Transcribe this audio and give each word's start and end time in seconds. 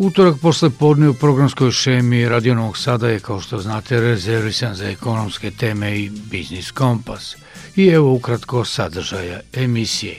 Utorak 0.00 0.36
posle 0.40 0.70
podne 0.70 1.08
u 1.08 1.14
programskoj 1.14 1.70
šemi 1.70 2.28
Radio 2.28 2.54
Novog 2.54 2.78
Sada 2.78 3.08
je, 3.08 3.20
kao 3.20 3.40
što 3.40 3.58
znate, 3.58 4.00
rezervisan 4.00 4.74
za 4.74 4.88
ekonomske 4.88 5.50
teme 5.50 5.98
i 5.98 6.10
biznis 6.10 6.70
kompas. 6.70 7.36
I 7.76 7.86
evo 7.86 8.12
ukratko 8.12 8.64
sadržaja 8.64 9.40
emisije. 9.52 10.16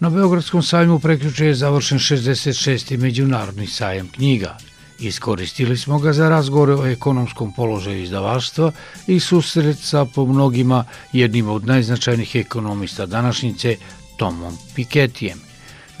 Na 0.00 0.10
Beogradskom 0.10 0.62
sajmu 0.62 0.98
preključe 0.98 1.46
je 1.46 1.54
završen 1.54 1.98
66. 1.98 2.96
međunarodni 2.96 3.66
sajam 3.66 4.08
knjiga. 4.08 4.56
Iskoristili 4.98 5.76
smo 5.76 5.98
ga 5.98 6.12
za 6.12 6.28
razgovore 6.28 6.74
o 6.74 6.86
ekonomskom 6.86 7.52
položaju 7.54 8.02
izdavaštva 8.02 8.72
i 9.06 9.20
susret 9.20 9.78
sa 9.78 10.04
po 10.04 10.26
mnogima 10.26 10.84
jednim 11.12 11.48
od 11.48 11.66
najznačajnijih 11.66 12.36
ekonomista 12.36 13.06
današnjice, 13.06 13.76
Tomom 14.16 14.58
Piketijem– 14.74 15.40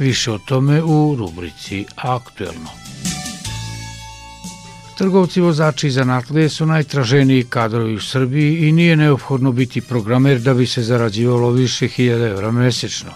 Više 0.02 0.32
o 0.32 0.38
tome 0.38 0.82
u 0.82 1.16
rubrici 1.18 1.84
Aktuelno. 1.96 2.70
Trgovci, 4.98 5.40
vozači 5.40 5.86
i 5.86 5.90
zanatlije 5.90 6.48
su 6.48 6.66
najtraženiji 6.66 7.44
kadrovi 7.44 7.94
u 7.94 8.00
Srbiji 8.00 8.68
i 8.68 8.72
nije 8.72 8.96
neophodno 8.96 9.52
biti 9.52 9.80
programer 9.80 10.40
da 10.40 10.54
bi 10.54 10.66
se 10.66 10.82
zarađivalo 10.82 11.50
više 11.50 11.88
hiljada 11.88 12.26
evra 12.26 12.50
mesečno. 12.50 13.10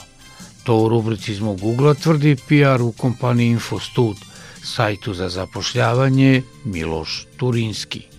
To 0.65 0.77
u 0.77 0.89
rubrici 0.89 1.33
iz 1.33 1.41
mog 1.41 1.61
Google 1.61 1.95
tvrdi 1.95 2.37
PR 2.49 2.83
u 2.83 2.93
kompaniji 2.93 3.49
Infostud, 3.49 4.17
sajtu 4.63 5.15
za 5.15 5.29
zapošljavanje 5.29 6.43
Miloš 6.65 7.27
Turinski. 7.37 8.16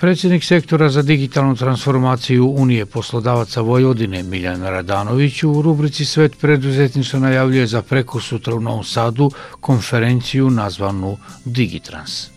Predsjednik 0.00 0.44
sektora 0.44 0.88
za 0.88 1.02
digitalnu 1.02 1.56
transformaciju 1.56 2.46
Unije 2.46 2.86
poslodavaca 2.86 3.60
Vojvodine 3.60 4.22
Miljan 4.22 4.62
Radanović 4.62 5.42
u 5.42 5.62
rubrici 5.62 6.04
Svet 6.04 6.38
preduzetništva 6.40 7.18
najavljuje 7.18 7.66
za 7.66 7.82
preko 7.82 8.20
sutra 8.20 8.54
u 8.54 8.60
Novom 8.60 8.84
Sadu 8.84 9.30
konferenciju 9.60 10.50
nazvanu 10.50 11.16
Digitrans. 11.44 12.28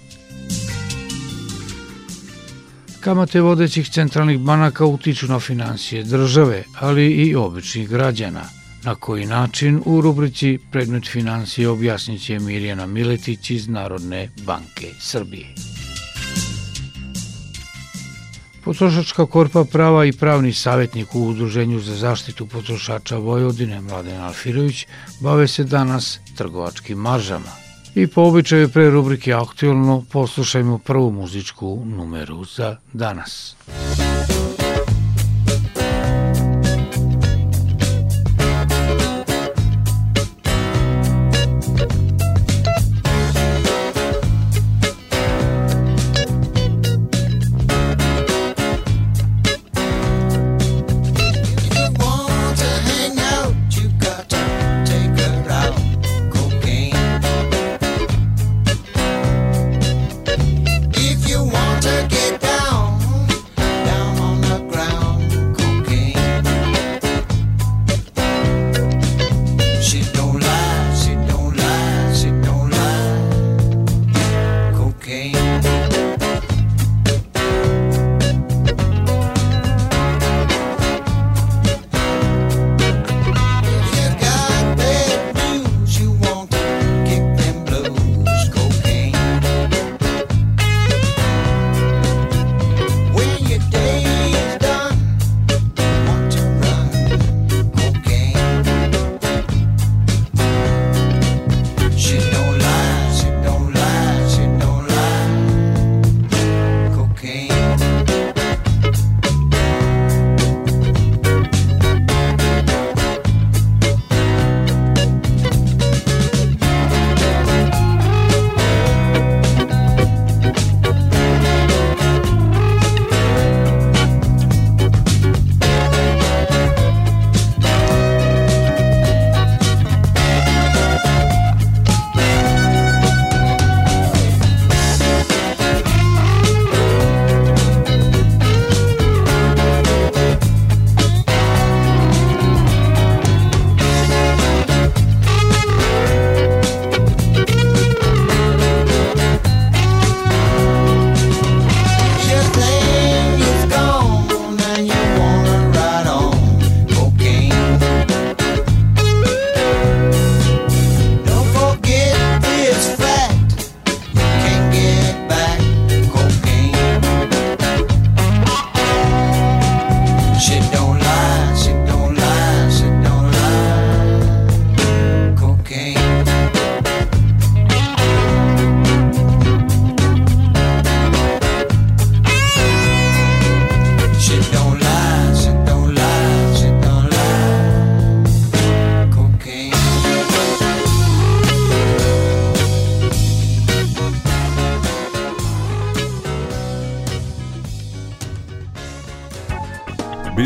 Kamate 2.99 3.41
vodećih 3.41 3.89
centralnih 3.89 4.39
banaka 4.39 4.85
utiču 4.85 5.27
na 5.27 5.39
financije 5.39 6.03
države, 6.03 6.63
ali 6.79 7.07
i 7.07 7.35
običnih 7.35 7.89
građana. 7.89 8.43
Na 8.83 8.95
koji 8.95 9.25
način 9.25 9.81
u 9.85 10.01
rubrici 10.01 10.59
Predmet 10.71 11.07
financije 11.07 11.69
objasnit 11.69 12.21
će 12.21 12.39
Mirjana 12.39 12.85
Miletić 12.85 13.49
iz 13.49 13.67
Narodne 13.67 14.29
banke 14.45 14.87
Srbije. 14.99 15.78
Potrošačka 18.69 19.25
korpa 19.25 19.63
prava 19.63 20.05
i 20.05 20.11
pravni 20.11 20.53
savjetnik 20.53 21.15
u 21.15 21.27
Udruženju 21.27 21.79
za 21.79 21.95
zaštitu 21.95 22.47
potrošača 22.47 23.17
Vojvodine 23.17 23.81
Mladen 23.81 24.21
Alfirović 24.21 24.85
bave 25.19 25.47
se 25.47 25.63
danas 25.63 26.19
trgovačkim 26.37 26.97
maržama. 26.97 27.51
I 27.95 28.07
po 28.07 28.21
običaju 28.21 28.69
pre 28.69 28.89
rubrike 28.89 29.33
Aktualno 29.33 30.03
poslušajmo 30.11 30.77
prvu 30.77 31.11
muzičku 31.11 31.83
numeru 31.85 32.45
za 32.45 32.75
danas. 32.93 33.55
Muzika 33.67 34.38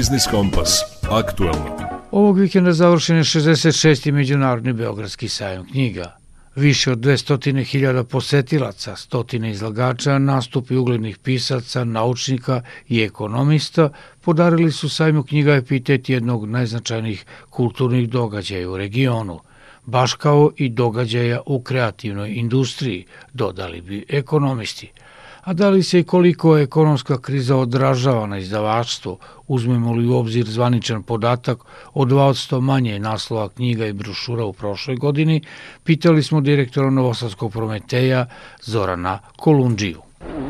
Biznis 0.03 0.27
Kompas. 0.27 0.81
Aktuelno. 1.09 1.77
Ovog 2.11 2.39
vikenda 2.39 2.73
završen 2.73 3.17
je 3.17 3.23
66. 3.23 4.11
Međunarodni 4.11 4.73
Beogradski 4.73 5.29
sajam 5.29 5.67
knjiga. 5.71 6.17
Više 6.55 6.91
od 6.91 6.97
200.000 6.99 8.03
posetilaca, 8.03 8.95
stotine 8.95 9.51
izlagača, 9.51 10.19
nastupi 10.19 10.75
uglednih 10.75 11.17
pisaca, 11.17 11.83
naučnika 11.83 12.61
i 12.87 13.01
ekonomista 13.01 13.89
podarili 14.21 14.71
su 14.71 14.89
sajmu 14.89 15.23
knjiga 15.23 15.53
epitet 15.53 16.09
jednog 16.09 16.49
najznačajnijih 16.49 17.25
kulturnih 17.49 18.09
događaja 18.09 18.69
u 18.69 18.77
regionu, 18.77 19.39
baš 19.85 20.13
kao 20.13 20.51
i 20.57 20.69
događaja 20.69 21.41
u 21.45 21.61
kreativnoj 21.61 22.29
industriji, 22.29 23.05
dodali 23.33 23.81
bi 23.81 24.05
ekonomisti– 24.09 24.91
a 25.43 25.53
da 25.53 25.69
li 25.69 25.83
se 25.83 25.99
i 25.99 26.03
koliko 26.03 26.57
ekonomska 26.57 27.17
kriza 27.21 27.57
odražava 27.57 28.27
na 28.27 28.37
izdavaštvo, 28.37 29.17
uzmemo 29.47 29.93
li 29.93 30.07
u 30.07 30.15
obzir 30.15 30.45
zvaničan 30.45 31.03
podatak 31.03 31.59
od 31.93 32.07
200 32.07 32.61
manje 32.61 32.99
naslova 32.99 33.49
knjiga 33.49 33.85
i 33.85 33.93
brošura 33.93 34.45
u 34.45 34.53
prošloj 34.53 34.97
godini, 34.97 35.41
pitali 35.83 36.23
smo 36.23 36.41
direktora 36.41 36.89
Novosadskog 36.89 37.51
Prometeja 37.51 38.25
Zorana 38.61 39.19
Kolundžiju. 39.35 40.01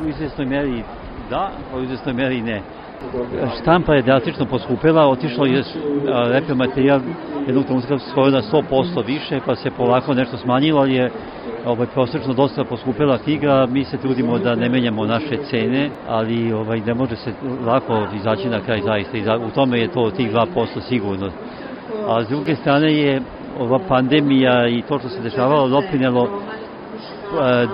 U 0.03 0.09
izvesnoj 0.09 0.45
meri 0.45 0.83
da, 1.29 1.51
u 1.75 1.83
izvesnoj 1.83 2.13
meri 2.13 2.41
ne. 2.41 2.82
Štampa 3.61 3.93
je 3.93 4.01
drastično 4.01 4.45
poskupila, 4.45 5.07
otišlo 5.07 5.45
je 5.45 5.63
reper 6.29 6.55
materijal 6.55 6.99
jednog 7.47 7.65
trenutka 7.65 7.99
skoro 7.99 8.31
na 8.31 8.41
100% 8.41 9.05
više, 9.05 9.39
pa 9.45 9.55
se 9.55 9.71
polako 9.71 10.13
nešto 10.13 10.37
smanjilo, 10.37 10.79
ali 10.79 10.93
je 10.93 11.11
ovaj, 11.65 11.87
prosečno 11.87 12.33
dosta 12.33 12.63
poskupila 12.63 13.17
knjiga, 13.17 13.67
mi 13.69 13.83
se 13.83 13.97
trudimo 13.97 14.39
da 14.39 14.55
ne 14.55 14.69
menjamo 14.69 15.05
naše 15.05 15.37
cene, 15.49 15.89
ali 16.07 16.53
ovaj, 16.53 16.79
ne 16.79 16.93
može 16.93 17.15
se 17.15 17.33
lako 17.65 18.07
izaći 18.15 18.49
na 18.49 18.59
kraj 18.59 18.81
zaista 18.81 19.37
u 19.37 19.49
tome 19.49 19.79
je 19.79 19.87
to 19.87 20.11
tih 20.11 20.31
2% 20.33 20.81
sigurno. 20.87 21.29
A 22.07 22.23
s 22.23 22.27
druge 22.27 22.55
strane 22.55 22.93
je 22.93 23.21
ova 23.59 23.79
pandemija 23.87 24.67
i 24.67 24.81
to 24.81 24.99
što 24.99 25.09
se 25.09 25.21
dešavalo 25.21 25.67
doprinelo 25.67 26.29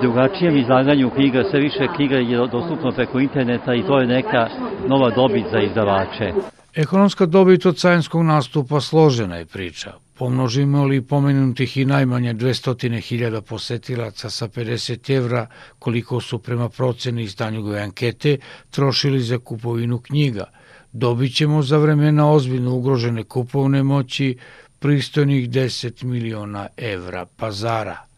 drugačijem 0.02 0.58
izlaganju 0.58 1.10
knjiga, 1.10 1.44
sve 1.52 1.60
više 1.60 1.88
knjiga 1.96 2.16
je 2.16 2.38
dostupno 2.38 2.92
preko 2.92 3.20
interneta 3.20 3.76
i 3.76 3.84
to 3.84 4.00
je 4.00 4.08
neka 4.08 4.48
nova 4.88 5.10
dobit 5.10 5.46
za 5.52 5.60
izdavače. 5.60 6.34
Ekonomska 6.76 7.26
dobit 7.26 7.66
od 7.66 7.78
carinskog 7.78 8.24
nastupa 8.24 8.82
složena 8.82 9.36
je 9.36 9.46
priča. 9.46 9.94
Pomnožimo 10.18 10.86
li 10.86 11.02
pomenutih 11.02 11.78
i 11.78 11.86
najmanje 11.86 12.34
200.000 12.34 13.42
posetilaca 13.42 14.30
sa 14.30 14.48
50 14.48 15.16
evra, 15.18 15.48
koliko 15.80 16.22
su 16.22 16.40
prema 16.40 16.70
proceni 16.70 17.24
izdanjugove 17.24 17.80
ankete 17.82 18.38
trošili 18.72 19.20
za 19.20 19.38
kupovinu 19.38 20.00
knjiga, 20.00 20.44
dobit 20.92 21.36
ćemo 21.36 21.62
za 21.62 21.78
vremena 21.78 22.32
ozbiljno 22.32 22.76
ugrožene 22.76 23.24
kupovne 23.24 23.84
moći 23.84 24.38
pristojnih 24.80 25.50
10 25.50 26.04
miliona 26.04 26.68
evra 26.78 27.26
pazara 27.38 28.09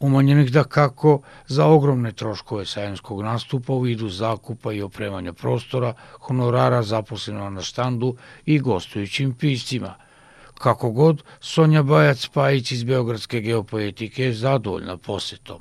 umanjenih 0.00 0.52
da 0.52 0.64
kako 0.64 1.20
za 1.46 1.66
ogromne 1.66 2.12
troškove 2.12 2.66
sajanskog 2.66 3.22
nastupa 3.22 3.72
u 3.72 3.80
vidu 3.80 4.08
zakupa 4.08 4.72
i 4.72 4.82
opremanja 4.82 5.32
prostora, 5.32 5.94
honorara 6.20 6.82
zaposlena 6.82 7.50
na 7.50 7.62
štandu 7.62 8.16
i 8.46 8.58
gostujućim 8.58 9.34
piscima. 9.34 9.94
Kako 10.54 10.90
god, 10.90 11.22
Sonja 11.40 11.82
Bajac-Pajić 11.82 12.72
iz 12.72 12.84
Beogradske 12.84 13.40
geopoetike 13.40 14.24
je 14.24 14.34
zadovoljna 14.34 14.96
posetom. 14.96 15.60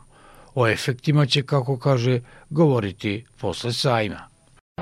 O 0.55 0.67
efektima 0.67 1.25
će, 1.25 1.43
kako 1.43 1.77
kaže, 1.77 2.21
govoriti 2.49 3.25
posle 3.37 3.73
sajma 3.73 4.28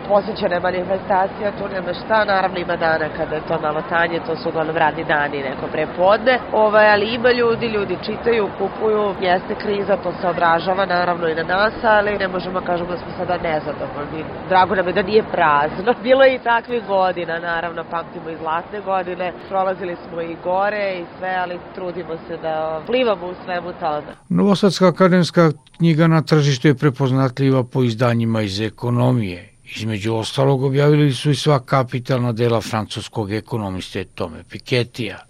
posjećene 0.08 0.60
manifestacija, 0.60 1.52
tu 1.58 1.66
nema 1.74 1.94
šta, 1.94 2.26
naravno 2.26 2.58
ima 2.60 2.76
dana 2.76 3.08
kada 3.18 3.36
je 3.36 3.48
to 3.48 3.60
malo 3.62 3.82
tanje, 3.90 4.20
to 4.28 4.36
su 4.36 4.50
uglavnom 4.50 4.78
radni 4.78 5.04
dani, 5.04 5.38
neko 5.50 5.68
prepodne, 5.72 6.40
ovaj, 6.52 6.92
ali 6.94 7.06
ima 7.14 7.32
ljudi, 7.32 7.68
ljudi 7.68 7.98
čitaju, 8.06 8.50
kupuju, 8.58 9.16
jeste 9.22 9.56
kriza, 9.64 9.98
to 10.04 10.12
se 10.22 10.28
odražava 10.28 10.86
naravno 10.86 11.28
i 11.28 11.36
na 11.36 11.44
nas, 11.44 11.74
ali 11.84 12.18
ne 12.18 12.28
možemo 12.28 12.62
kažemo 12.62 12.90
da 12.92 12.98
smo 12.98 13.08
sada 13.18 13.38
nezadovoljni. 13.38 14.22
Drago 14.50 14.76
nam 14.76 14.88
je 14.88 14.94
da 14.94 15.02
nije 15.02 15.24
prazno. 15.32 15.94
Bilo 16.08 16.24
je 16.24 16.36
i 16.36 16.40
takvih 16.40 16.84
godina, 16.88 17.40
naravno, 17.40 17.84
pamtimo 17.92 18.30
i 18.30 18.38
zlatne 18.38 18.82
godine, 18.82 19.34
prolazili 19.50 19.96
smo 20.04 20.22
i 20.22 20.38
gore 20.44 21.00
i 21.00 21.06
sve, 21.18 21.36
ali 21.42 21.60
trudimo 21.76 22.14
se 22.28 22.38
da 22.38 22.82
plivamo 22.86 23.28
u 23.28 23.34
svemu 23.46 23.74
tome. 23.80 24.12
Novosadska 24.30 24.88
akademska 24.88 25.52
knjiga 25.78 26.08
na 26.08 26.22
tržištu 26.22 26.68
je 26.68 26.76
prepoznatljiva 26.76 27.64
po 27.64 27.84
izdanjima 27.84 28.42
iz 28.42 28.62
ekonomije 28.62 29.47
Između 29.76 30.16
ostalog 30.16 30.64
objavili 30.64 31.14
su 31.14 31.32
i 31.32 31.36
sva 31.36 31.60
kapitalna 31.60 32.32
dela 32.32 32.62
francuskog 32.62 33.32
ekonomiste 33.32 34.04
Tome 34.04 34.44
Piketija. 34.50 35.28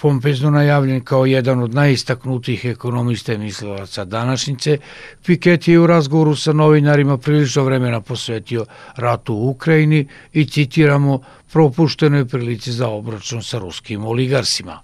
Pompezno 0.00 0.50
najavljen 0.50 1.04
kao 1.04 1.26
jedan 1.26 1.60
od 1.62 1.74
najistaknutijih 1.74 2.64
ekonomista 2.64 3.32
i 3.32 3.38
mislilaca 3.38 4.04
današnjice, 4.04 4.78
Piketty 5.26 5.70
je 5.70 5.80
u 5.80 5.86
razgovoru 5.86 6.36
sa 6.36 6.52
novinarima 6.52 7.18
prilično 7.18 7.64
vremena 7.64 8.00
posvetio 8.00 8.66
ratu 8.96 9.34
u 9.34 9.50
Ukrajini 9.50 10.08
i 10.32 10.46
citiramo 10.46 11.20
propuštenoj 11.52 12.24
prilici 12.24 12.72
za 12.72 12.88
obračun 12.88 13.42
sa 13.42 13.58
ruskim 13.58 14.04
oligarsima. 14.04 14.80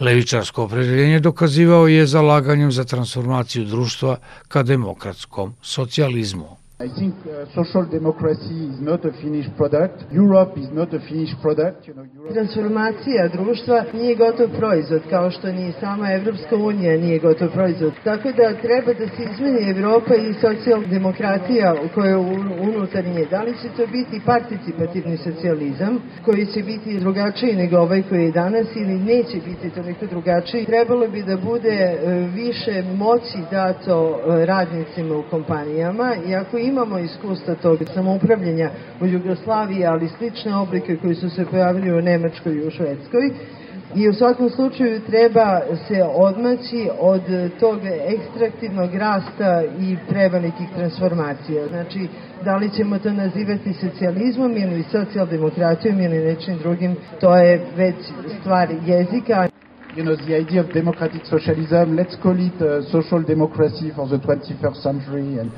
Levičarsko 0.00 0.62
opredeljenje 0.62 1.20
dokazivao 1.20 1.88
je 1.88 2.06
zalaganjem 2.06 2.72
za 2.72 2.84
transformaciju 2.84 3.64
društva 3.64 4.16
ka 4.48 4.62
demokratskom 4.62 5.54
socijalizmu. 5.62 6.59
I 6.80 6.88
think 6.98 7.14
uh, 7.26 7.44
social 7.54 7.84
democracy 7.84 8.72
is 8.72 8.80
not 8.80 9.04
a 9.04 9.12
finished 9.20 9.54
product. 9.54 10.00
Europe 10.10 10.56
is 10.56 10.70
not 10.72 10.94
a 10.94 11.00
finished 11.00 11.36
product. 11.42 11.86
You 11.86 11.92
know, 11.92 12.06
Europe... 12.16 12.32
Transformacija 12.32 13.28
društva 13.28 13.84
nije 13.92 14.14
gotov 14.14 14.48
proizvod, 14.58 15.02
kao 15.10 15.30
što 15.30 15.52
ni 15.52 15.72
sama 15.80 16.12
Evropska 16.12 16.56
unija 16.56 16.96
nije 16.96 17.18
gotov 17.18 17.48
proizvod. 17.52 17.92
Tako 18.04 18.32
da 18.32 18.54
treba 18.62 18.92
da 18.92 19.06
se 19.08 19.22
izmeni 19.32 19.70
Evropa 19.70 20.14
i 20.14 20.34
socijaldemokratija 20.34 21.74
koja 21.94 22.10
je 22.10 22.16
unutarnje. 22.60 23.26
Da 23.30 23.42
li 23.42 23.54
će 23.62 23.68
to 23.76 23.86
biti 23.86 24.20
participativni 24.26 25.16
socijalizam, 25.16 25.98
koji 26.24 26.46
će 26.46 26.62
biti 26.62 27.00
drugačiji 27.00 27.56
nego 27.56 27.76
ovaj 27.78 28.02
koji 28.08 28.24
je 28.24 28.30
danas 28.32 28.66
ili 28.76 28.98
neće 28.98 29.36
biti 29.46 29.70
toliko 29.70 30.06
drugačiji, 30.06 30.64
trebalo 30.64 31.08
bi 31.08 31.22
da 31.22 31.36
bude 31.36 31.68
e, 31.68 31.96
više 32.34 32.82
moći 32.96 33.38
dato 33.50 34.20
e, 34.20 34.46
radnicima 34.46 35.16
u 35.16 35.22
kompanijama 35.30 36.14
i 36.26 36.34
ako 36.34 36.58
imamo 36.70 36.98
iskustva 36.98 37.54
tog 37.54 37.78
samoupravljanja 37.94 38.70
u 39.00 39.06
Jugoslaviji, 39.06 39.86
ali 39.86 40.08
slične 40.08 40.56
oblike 40.56 40.96
koji 40.96 41.14
su 41.14 41.30
se 41.30 41.46
pojavili 41.50 41.92
u 41.92 42.02
Nemačkoj 42.02 42.54
i 42.54 42.66
u 42.66 42.70
Švedskoj, 42.70 43.30
I 43.94 44.08
u 44.08 44.12
svakom 44.12 44.50
slučaju 44.50 45.00
treba 45.00 45.60
se 45.88 46.02
odmaći 46.14 46.88
od 47.00 47.22
tog 47.60 47.78
ekstraktivnog 48.06 48.94
rasta 48.94 49.62
i 49.80 49.96
prevelikih 50.08 50.68
transformacija. 50.76 51.66
Znači, 51.68 52.08
da 52.44 52.56
li 52.56 52.70
ćemo 52.70 52.98
to 52.98 53.12
nazivati 53.12 53.72
socijalizmom 53.72 54.56
ili 54.56 54.82
socijaldemokratijom 54.82 56.00
ili 56.00 56.18
nečim 56.18 56.58
drugim, 56.58 56.96
to 57.20 57.36
je 57.36 57.66
već 57.76 57.96
stvar 58.40 58.68
jezika. 58.86 59.48
You 59.96 60.04
know, 60.04 60.16
the 60.16 60.38
idea 60.38 60.60
of 60.60 60.72
democratic 60.72 61.22
socialism, 61.26 61.96
let's 61.98 62.16
call 62.22 62.40
it 62.40 62.60
uh, 62.60 62.90
social 62.90 63.22
democracy 63.22 63.94
for 63.94 64.06
the 64.08 64.18
21st 64.18 64.82
century 64.82 65.40
and 65.40 65.50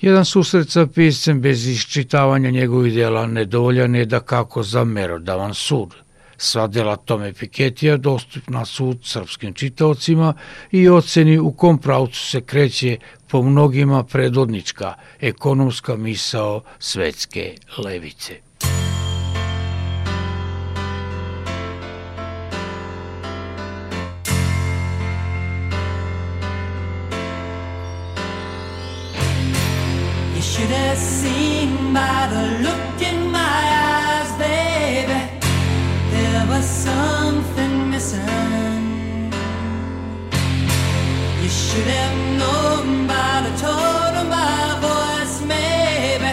Jedan 0.00 0.24
susret 0.24 0.70
sa 0.70 0.86
piscem 0.86 1.40
bez 1.42 1.64
iščitavanja 1.66 2.50
njegovih 2.50 2.94
dela 2.94 3.26
nedovoljan 3.26 3.94
je 3.94 4.04
da 4.06 4.20
kako 4.20 4.62
za 4.62 4.84
merodavan 4.84 5.54
sud. 5.54 5.94
Sva 6.36 6.66
dela 6.66 6.96
Tome 6.96 7.32
Piketija 7.32 7.96
dostupna 7.96 8.64
su 8.64 8.94
srpskim 9.02 9.54
čitaocima 9.54 10.34
i 10.70 10.88
oceni 10.88 11.38
u 11.38 11.52
kom 11.52 11.78
pravcu 11.78 12.26
se 12.26 12.40
kreće 12.40 12.96
po 13.28 13.42
mnogima 13.42 14.04
predodnička 14.04 14.94
ekonomska 15.20 15.96
misao 15.96 16.62
svetske 16.78 17.54
levice. 17.78 18.47
Should 30.58 30.70
have 30.70 30.98
seen 30.98 31.94
by 31.94 32.26
the 32.32 32.44
look 32.66 33.00
in 33.00 33.30
my 33.30 33.60
eyes, 33.86 34.30
baby. 34.38 35.20
There 36.10 36.46
was 36.48 36.64
something 36.64 37.90
missing. 37.90 39.30
You 41.42 41.48
should 41.48 41.88
have 41.98 42.16
known 42.40 43.06
by 43.06 43.34
the 43.46 43.52
tone 43.64 44.14
of 44.22 44.26
my 44.38 44.64
voice, 44.88 45.36
maybe, 45.54 46.32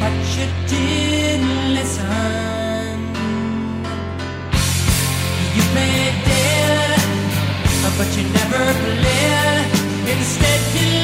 but 0.00 0.14
you 0.36 0.46
didn't 0.72 1.74
listen. 1.74 2.96
You 5.56 5.62
played 5.74 6.16
dead, 6.30 7.00
but 7.98 8.08
you 8.16 8.24
never 8.40 8.64
played. 8.82 9.66
Instead, 10.14 10.60
you 10.74 10.95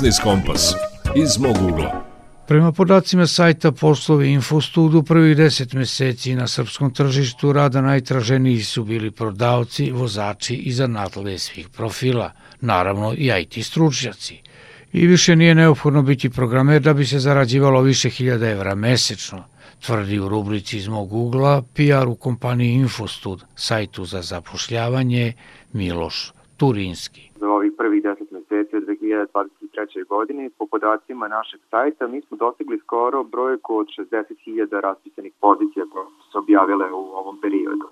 Biznis 0.00 0.20
Kompas 0.22 0.74
iz 1.16 1.38
mog 1.38 1.56
ugla. 1.72 2.04
Prema 2.48 2.72
podacima 2.72 3.26
sajta 3.26 3.72
Poslovi 3.72 4.28
Infostud 4.32 4.94
u 4.94 5.02
prvih 5.02 5.36
10 5.36 5.74
meseci 5.76 6.34
na 6.34 6.46
srpskom 6.46 6.94
tržištu 6.94 7.52
rada 7.52 7.80
najtraženiji 7.80 8.60
su 8.60 8.84
bili 8.84 9.10
prodavci, 9.10 9.90
vozači 9.90 10.54
i 10.54 10.72
zanatle 10.72 11.38
svih 11.38 11.68
profila, 11.68 12.32
naravno 12.60 13.12
i 13.12 13.30
IT 13.40 13.64
stručnjaci. 13.66 14.40
I 14.92 15.06
više 15.06 15.36
nije 15.36 15.54
neophodno 15.54 16.02
biti 16.02 16.30
programer 16.30 16.82
da 16.82 16.94
bi 16.94 17.04
se 17.04 17.18
zarađivalo 17.18 17.82
više 17.82 18.10
hiljada 18.10 18.48
evra 18.50 18.74
mesečno, 18.74 19.44
tvrdi 19.86 20.18
u 20.18 20.28
rubrici 20.28 20.76
iz 20.76 20.88
mog 20.88 21.12
ugla 21.12 21.62
PR 21.74 22.08
u 22.08 22.14
kompaniji 22.14 22.72
Infostud, 22.72 23.44
sajtu 23.54 24.04
za 24.04 24.22
zapošljavanje 24.22 25.32
Miloš 25.72 26.32
Turinski. 26.56 27.30
Za 27.40 27.46
ovih 27.46 27.72
prvih 27.78 28.02
10 28.02 28.08
meseci 28.32 28.76
od 28.76 28.84
2023. 29.74 30.06
godine, 30.06 30.50
po 30.58 30.66
podacima 30.66 31.28
našeg 31.28 31.60
sajta, 31.70 32.06
mi 32.06 32.20
smo 32.20 32.36
dosegli 32.36 32.78
skoro 32.78 33.24
brojku 33.24 33.76
od 33.76 33.86
60.000 33.86 34.80
raspisanih 34.80 35.32
pozicija 35.40 35.84
koje 35.92 36.06
su 36.06 36.30
se 36.32 36.38
objavile 36.38 36.92
u 36.92 37.04
ovom 37.20 37.40
periodu 37.40 37.88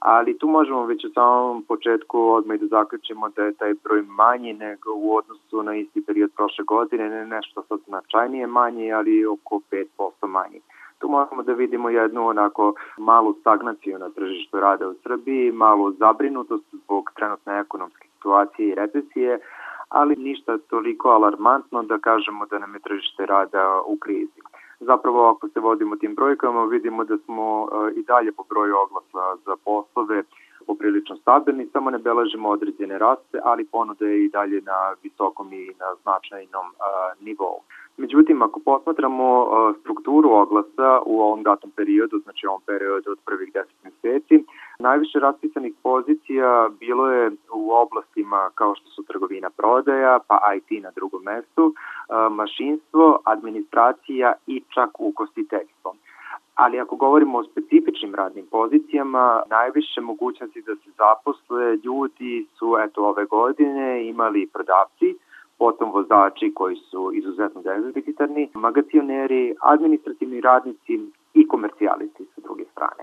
ali 0.00 0.38
tu 0.38 0.48
možemo 0.48 0.86
već 0.86 1.04
u 1.04 1.12
samom 1.14 1.62
početku 1.62 2.18
odmah 2.20 2.58
da 2.58 2.66
zaključimo 2.66 3.28
da 3.28 3.42
je 3.44 3.52
taj 3.52 3.74
broj 3.84 4.02
manji 4.02 4.52
nego 4.52 4.90
u 4.94 5.16
odnosu 5.16 5.62
na 5.62 5.76
isti 5.76 6.04
period 6.06 6.30
prošle 6.36 6.64
godine, 6.64 7.08
ne 7.08 7.26
nešto 7.26 7.62
sad 7.68 7.78
značajnije 7.86 8.46
manji, 8.46 8.92
ali 8.92 9.26
oko 9.26 9.60
5% 9.70 10.26
manji. 10.26 10.60
Tu 10.98 11.08
možemo 11.08 11.42
da 11.42 11.52
vidimo 11.52 11.90
jednu 11.90 12.28
onako 12.28 12.74
malu 12.98 13.34
stagnaciju 13.40 13.98
na 13.98 14.10
tržištu 14.10 14.60
rada 14.60 14.88
u 14.88 14.94
Srbiji, 14.94 15.52
malu 15.52 15.92
zabrinutost 15.92 16.64
zbog 16.72 17.10
trenutne 17.16 17.58
ekonomske 17.60 18.08
situacije 18.14 18.68
i 18.68 18.74
recesije, 18.74 19.38
ali 19.88 20.16
ništa 20.16 20.58
toliko 20.58 21.08
alarmantno 21.08 21.82
da 21.82 21.98
kažemo 21.98 22.46
da 22.46 22.58
nam 22.58 22.74
je 22.74 22.80
tržište 22.80 23.26
rada 23.26 23.80
u 23.86 23.96
krizi. 23.96 24.40
Zapravo 24.80 25.30
ako 25.30 25.48
se 25.48 25.60
vodimo 25.60 25.96
tim 25.96 26.14
brojkama 26.14 26.64
vidimo 26.64 27.04
da 27.04 27.16
smo 27.24 27.68
e, 27.72 27.92
i 28.00 28.02
dalje 28.02 28.32
po 28.32 28.44
broju 28.50 28.74
oglasa 28.76 29.36
za 29.46 29.56
poslove 29.64 30.22
poprilično 30.66 31.16
stabilni, 31.16 31.68
samo 31.72 31.90
ne 31.90 31.98
beležimo 31.98 32.48
određene 32.48 32.98
raste, 32.98 33.38
ali 33.44 33.64
ponuda 33.64 34.06
je 34.06 34.24
i 34.24 34.28
dalje 34.28 34.60
na 34.60 34.94
visokom 35.02 35.52
i 35.52 35.66
na 35.66 35.88
značajnom 36.02 36.66
uh, 36.66 37.26
nivou. 37.26 37.60
Međutim, 37.96 38.42
ako 38.42 38.60
posmatramo 38.60 39.46
strukturu 39.80 40.30
oglasa 40.30 41.00
u 41.06 41.20
ovom 41.20 41.42
datom 41.42 41.70
periodu, 41.70 42.18
znači 42.18 42.46
ovom 42.46 42.60
periodu 42.66 43.10
od 43.10 43.18
prvih 43.26 43.52
10 43.52 43.64
meseci, 43.84 44.44
najviše 44.78 45.18
raspisanih 45.18 45.74
pozicija 45.82 46.68
bilo 46.80 47.10
je 47.10 47.30
u 47.54 47.72
oblastima 47.72 48.50
kao 48.54 48.74
što 48.74 48.88
su 48.90 49.02
trgovina 49.02 49.50
prodaja, 49.50 50.18
pa 50.28 50.38
IT 50.56 50.82
na 50.82 50.90
drugom 50.90 51.22
mestu, 51.22 51.74
mašinstvo, 52.30 53.18
administracija 53.24 54.32
i 54.46 54.62
čak 54.74 54.90
ugostiteljstvo 54.98 55.94
ali 56.56 56.80
ako 56.80 56.96
govorimo 56.96 57.38
o 57.38 57.44
specifičnim 57.44 58.14
radnim 58.14 58.46
pozicijama, 58.50 59.42
najviše 59.50 60.00
mogućnosti 60.00 60.62
da 60.62 60.74
se 60.74 60.90
zaposle 60.96 61.76
ljudi 61.84 62.46
su 62.58 62.76
eto 62.84 63.04
ove 63.04 63.24
godine 63.24 64.08
imali 64.08 64.50
prodavci, 64.52 65.14
potom 65.58 65.92
vozači 65.92 66.52
koji 66.54 66.76
su 66.76 67.10
izuzetno 67.14 67.62
deficitarni, 67.62 68.48
magacioneri, 68.54 69.54
administrativni 69.62 70.40
radnici 70.40 70.92
i 71.34 71.48
komercijalisti 71.48 72.24
sa 72.34 72.40
druge 72.40 72.64
strane. 72.72 73.02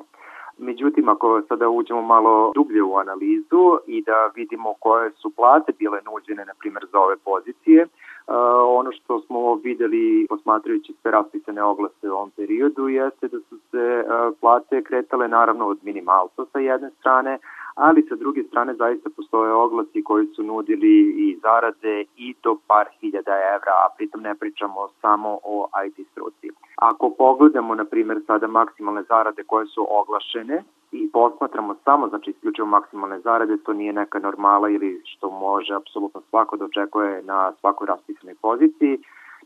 Međutim, 0.57 1.09
ako 1.09 1.41
sada 1.47 1.69
uđemo 1.69 2.01
malo 2.01 2.51
dublje 2.55 2.83
u 2.83 2.97
analizu 2.97 3.77
i 3.87 4.01
da 4.01 4.31
vidimo 4.35 4.73
koje 4.79 5.11
su 5.11 5.29
plate 5.29 5.71
bile 5.79 5.99
nuđene, 6.05 6.45
na 6.45 6.53
primjer, 6.59 6.85
za 6.91 6.99
ove 6.99 7.15
pozicije, 7.25 7.87
Uh, 8.27 8.33
ono 8.79 8.91
što 8.91 9.21
smo 9.21 9.55
videli 9.55 10.25
posmatrajući 10.29 10.93
sve 11.01 11.11
raspisane 11.11 11.63
oglase 11.63 12.09
u 12.09 12.13
ovom 12.13 12.31
periodu 12.31 12.87
jeste 12.89 13.27
da 13.27 13.39
su 13.39 13.57
se 13.71 14.03
uh, 14.05 14.33
plate 14.41 14.83
kretale 14.83 15.27
naravno 15.27 15.67
od 15.67 15.77
minimalca 15.81 16.45
sa 16.51 16.59
jedne 16.59 16.89
strane, 16.99 17.37
ali 17.75 18.05
sa 18.09 18.15
druge 18.15 18.43
strane 18.43 18.73
zaista 18.73 19.09
postoje 19.15 19.53
oglasi 19.53 20.03
koji 20.03 20.27
su 20.27 20.43
nudili 20.43 21.13
i 21.17 21.37
zarade 21.41 22.05
i 22.17 22.35
do 22.43 22.57
par 22.67 22.87
hiljada 22.99 23.31
evra, 23.55 23.73
a 23.83 23.93
pritom 23.97 24.21
ne 24.21 24.35
pričamo 24.35 24.87
samo 25.01 25.39
o 25.43 25.67
IT 25.85 26.07
struci. 26.11 26.49
Ako 26.75 27.09
pogledamo, 27.17 27.75
na 27.75 27.85
primjer, 27.85 28.21
sada 28.27 28.47
maksimalne 28.47 29.03
zarade 29.03 29.43
koje 29.43 29.65
su 29.65 29.87
oglašene 29.89 30.42
i 30.91 31.09
posmatramo 31.13 31.75
samo, 31.83 32.07
znači 32.07 32.29
isključivo 32.31 32.67
maksimalne 32.67 33.19
zarade, 33.19 33.57
to 33.57 33.73
nije 33.73 33.93
neka 33.93 34.19
normala 34.19 34.69
ili 34.69 35.01
što 35.05 35.29
može 35.29 35.75
apsolutno 35.75 36.21
svako 36.29 36.57
da 36.57 36.65
očekuje 36.65 37.21
na 37.23 37.51
svakoj 37.59 37.87
raspisanoj 37.87 38.35
poziciji, 38.41 38.99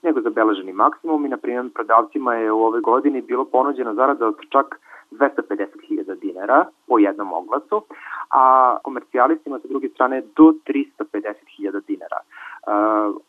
nego 0.04 0.22
zabeleženi 0.22 0.74
maksimum 0.74 1.26
i, 1.26 1.30
na 1.30 1.38
primjer, 1.38 1.70
prodavcima 1.74 2.36
je 2.36 2.52
u 2.52 2.60
ovoj 2.60 2.82
godini 2.82 3.22
bilo 3.22 3.46
ponuđena 3.46 3.94
zarada 3.94 4.28
od 4.28 4.36
čak 4.50 4.80
250.000 5.12 6.20
dinara 6.20 6.66
po 6.88 7.00
jednom 7.00 7.34
oglasu, 7.34 7.82
a 8.30 8.78
komercijalistima 8.84 9.60
sa 9.60 9.68
druge 9.68 9.90
strane 9.90 10.22
do 10.36 10.44
350.000 10.44 11.82
dinara. 11.88 12.20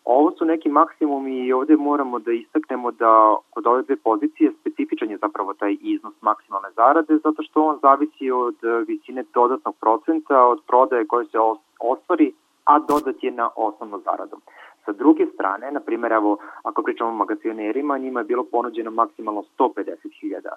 Ovo 0.04 0.30
su 0.30 0.44
neki 0.44 0.68
maksimumi 0.68 1.46
i 1.46 1.52
ovde 1.52 1.76
moramo 1.76 2.18
da 2.18 2.32
istaknemo 2.32 2.90
da 2.90 3.36
kod 3.50 3.66
ove 3.66 3.82
dve 3.82 3.96
pozicije 3.96 4.52
specifičan 4.60 5.10
je 5.10 5.18
zapravo 5.18 5.54
taj 5.54 5.76
iznos 5.80 6.14
maksimalne 6.20 6.68
zarade 6.76 7.18
zato 7.24 7.42
što 7.42 7.64
on 7.64 7.78
zavisi 7.82 8.30
od 8.30 8.56
visine 8.86 9.24
dodatnog 9.34 9.76
procenta 9.80 10.44
od 10.44 10.60
prodaje 10.66 11.06
koje 11.06 11.26
se 11.26 11.38
ostvari, 11.80 12.32
a 12.64 12.78
dodat 12.78 13.22
je 13.22 13.30
na 13.30 13.50
osnovnu 13.56 13.98
zaradu. 14.04 14.36
Sa 14.84 14.92
druge 14.92 15.26
strane, 15.34 15.70
na 15.70 15.80
primjer, 15.80 16.12
evo, 16.12 16.36
ako 16.62 16.82
pričamo 16.82 17.10
o 17.10 17.14
magacionerima, 17.14 17.98
njima 17.98 18.20
je 18.20 18.24
bilo 18.24 18.44
ponuđeno 18.52 18.90
maksimalno 18.90 19.42
150.000, 19.58 20.48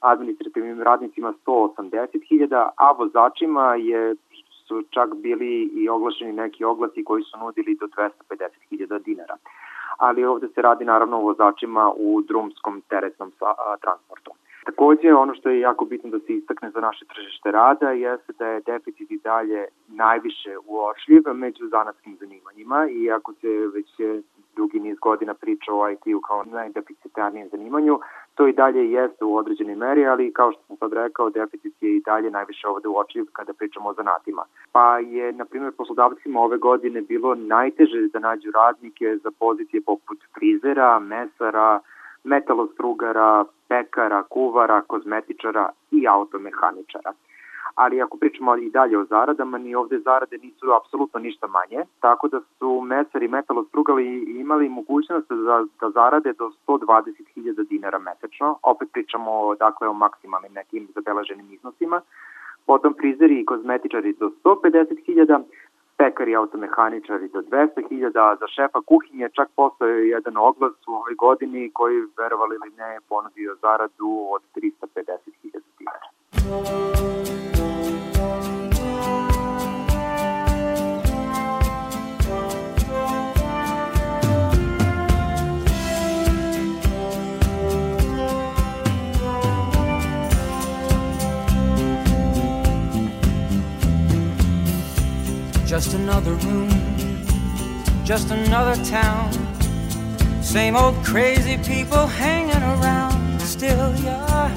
administrativnim 0.00 0.82
radnicima 0.82 1.32
180.000, 1.46 2.68
a 2.76 2.92
vozačima 2.92 3.74
je 3.74 4.14
su 4.70 4.82
čak 4.90 5.14
bili 5.14 5.70
i 5.80 5.88
oglašeni 5.88 6.32
neki 6.32 6.64
oglasi 6.64 7.04
koji 7.04 7.22
su 7.22 7.38
nudili 7.38 7.78
do 7.80 7.86
250.000 7.86 9.02
dinara. 9.04 9.36
Ali 9.98 10.24
ovde 10.24 10.46
se 10.54 10.62
radi 10.62 10.84
naravno 10.84 11.16
o 11.16 11.26
vozačima 11.30 11.92
u 11.96 12.22
drumskom 12.28 12.82
teretnom 12.88 13.32
transportu. 13.80 14.30
Takođe, 14.64 15.14
ono 15.14 15.34
što 15.34 15.50
je 15.50 15.60
jako 15.60 15.84
bitno 15.84 16.10
da 16.10 16.18
se 16.18 16.32
istakne 16.32 16.70
za 16.70 16.80
naše 16.80 17.04
tržište 17.04 17.50
rada 17.50 17.90
jeste 17.90 18.32
da 18.38 18.46
je 18.46 18.60
deficit 18.60 19.10
i 19.10 19.18
dalje 19.18 19.66
najviše 19.88 20.56
uočljiv 20.66 21.22
među 21.34 21.68
zanatskim 21.68 22.16
zanimanjima 22.20 22.88
i 22.90 23.10
ako 23.10 23.32
se 23.32 23.48
već 23.74 23.90
dugi 24.56 24.80
niz 24.80 24.98
godina 24.98 25.34
priča 25.34 25.72
o 25.72 25.88
IT-u 25.90 26.20
kao 26.20 26.44
najdeficitarnijem 26.44 27.48
zanimanju, 27.48 27.98
to 28.34 28.46
i 28.46 28.52
dalje 28.52 28.90
jeste 28.90 29.24
u 29.24 29.36
određenoj 29.36 29.76
meri, 29.76 30.06
ali 30.06 30.32
kao 30.32 30.52
što 30.52 30.62
sam 30.66 30.76
sad 30.76 30.92
rekao, 30.92 31.30
deficit 31.30 31.74
je 31.82 31.96
i 31.96 32.00
dalje 32.00 32.30
najviše 32.30 32.68
ovde 32.68 32.88
uočljiv 32.88 33.24
kada 33.32 33.52
pričamo 33.52 33.88
o 33.88 33.92
zanatima. 33.92 34.42
Pa 34.72 34.98
je, 34.98 35.32
na 35.32 35.44
primjer, 35.44 35.72
poslodavcima 35.76 36.40
ove 36.40 36.58
godine 36.58 37.00
bilo 37.00 37.34
najteže 37.34 38.08
da 38.12 38.18
nađu 38.18 38.50
radnike 38.50 39.16
za 39.24 39.30
pozicije 39.38 39.80
poput 39.80 40.18
frizera, 40.34 40.98
mesara, 40.98 41.80
metalostrugara, 42.24 43.44
pekara, 43.68 44.22
kuvara, 44.22 44.82
kozmetičara 44.82 45.68
i 45.90 46.06
automehaničara. 46.08 47.12
Ali 47.74 48.02
ako 48.02 48.16
pričamo 48.18 48.56
i 48.56 48.70
dalje 48.70 48.98
o 48.98 49.04
zaradama, 49.04 49.58
ni 49.58 49.74
ovde 49.74 49.98
zarade 49.98 50.38
nisu 50.38 50.66
apsolutno 50.72 51.20
ništa 51.20 51.46
manje, 51.46 51.84
tako 52.00 52.28
da 52.28 52.40
su 52.58 52.80
mesari 52.80 53.28
metalostrugali 53.28 54.06
imali 54.40 54.68
mogućnost 54.68 55.28
da, 55.28 55.64
da 55.80 55.90
zarade 55.90 56.32
do 56.32 56.50
120.000 56.66 57.68
dinara 57.68 57.98
mesečno, 57.98 58.58
opet 58.62 58.88
pričamo 58.92 59.54
dakle 59.54 59.88
o 59.88 59.92
maksimalnim 59.92 60.52
nekim 60.52 60.88
zabeleženim 60.94 61.52
iznosima, 61.52 62.00
potom 62.66 62.94
frizeri 63.00 63.40
i 63.40 63.44
kozmetičari 63.44 64.12
do 64.12 64.30
150.000, 64.44 65.42
pekari 66.00 66.32
automehaničari 66.34 67.28
do 67.34 67.40
200.000, 67.40 68.38
za 68.40 68.46
šefa 68.56 68.80
kuhinje 68.90 69.28
čak 69.38 69.48
postoje 69.56 70.08
jedan 70.08 70.36
oglas 70.36 70.76
u 70.88 70.92
ovoj 71.00 71.14
godini 71.24 71.70
koji, 71.78 71.96
verovali 72.18 72.54
ili 72.58 72.70
ne, 72.82 72.92
ponudio 73.08 73.56
zaradu 73.62 74.10
od 74.34 74.42
350.000 74.54 75.60
dinara. 75.78 76.99
Just 95.70 95.94
another 95.94 96.32
room, 96.32 96.68
just 98.04 98.32
another 98.32 98.74
town. 98.84 99.30
Same 100.42 100.74
old 100.74 100.96
crazy 101.04 101.58
people 101.58 102.08
hanging 102.08 102.64
around. 102.74 103.40
Still, 103.40 103.94
you're 104.00 104.50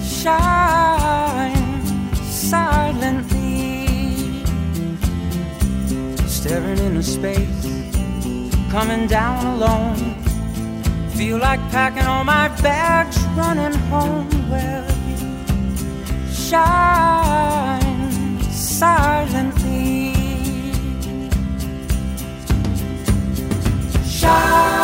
shine 0.00 1.82
silently, 2.22 3.88
staring 6.28 6.78
into 6.78 7.02
space 7.02 7.66
coming 8.70 9.08
down 9.08 9.44
alone. 9.56 10.14
Feel 11.16 11.38
like 11.38 11.58
packing 11.72 12.06
all 12.06 12.22
my 12.22 12.46
bags, 12.62 13.18
running 13.34 13.74
home. 13.90 14.28
Well, 14.48 14.88
you 15.08 16.32
shine 16.32 18.40
silently. 18.52 19.55
Shine 24.26 24.75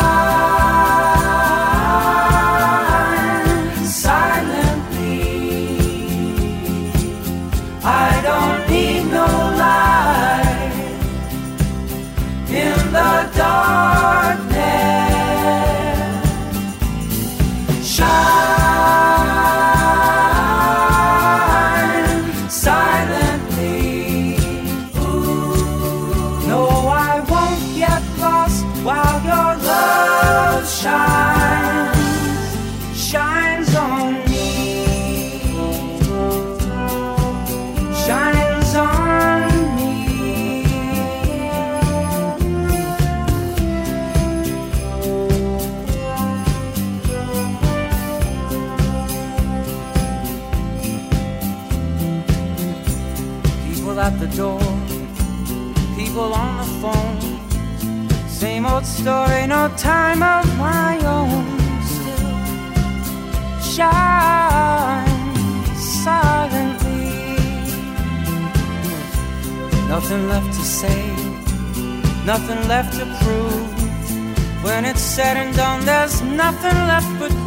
nothing 72.43 72.67
left 72.67 72.93
to 72.99 73.05
prove. 73.23 74.63
When 74.63 74.85
it's 74.85 75.01
said 75.01 75.37
and 75.37 75.55
done, 75.55 75.85
there's 75.85 76.21
nothing 76.21 76.77
left 76.87 77.19
but 77.19 77.42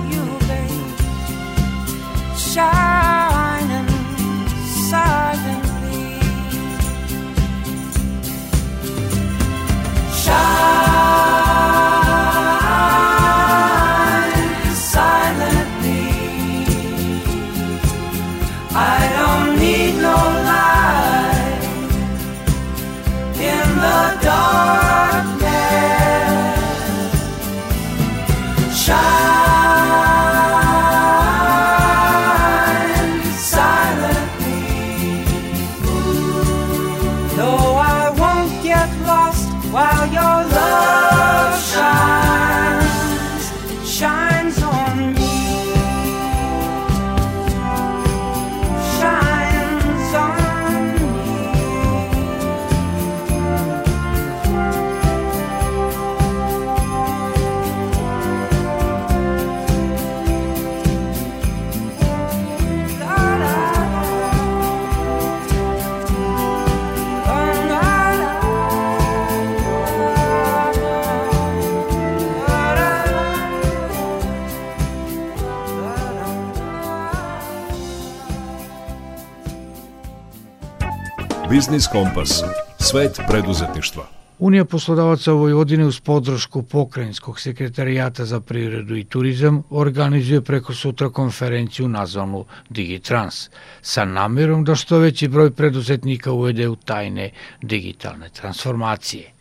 Biznis 81.66 81.86
Kompas. 81.92 82.42
Svet 82.78 83.20
preduzetništva. 83.28 84.06
Unija 84.38 84.64
poslodavaca 84.64 85.32
Vojvodine 85.32 85.86
uz 85.86 86.00
podršku 86.00 86.62
Pokrajinskog 86.62 87.40
sekretarijata 87.40 88.24
za 88.24 88.40
privredu 88.40 88.96
i 88.96 89.04
turizam 89.04 89.62
organizuje 89.70 90.40
preko 90.40 90.74
sutra 90.74 91.10
konferenciju 91.10 91.88
nazvanu 91.88 92.44
Digitrans 92.68 93.50
sa 93.82 94.04
namjerom 94.04 94.64
da 94.64 94.74
što 94.74 94.98
veći 94.98 95.28
broj 95.28 95.50
preduzetnika 95.50 96.32
uvede 96.32 96.68
u 96.68 96.76
tajne 96.76 97.30
digitalne 97.62 98.28
transformacije. 98.28 99.35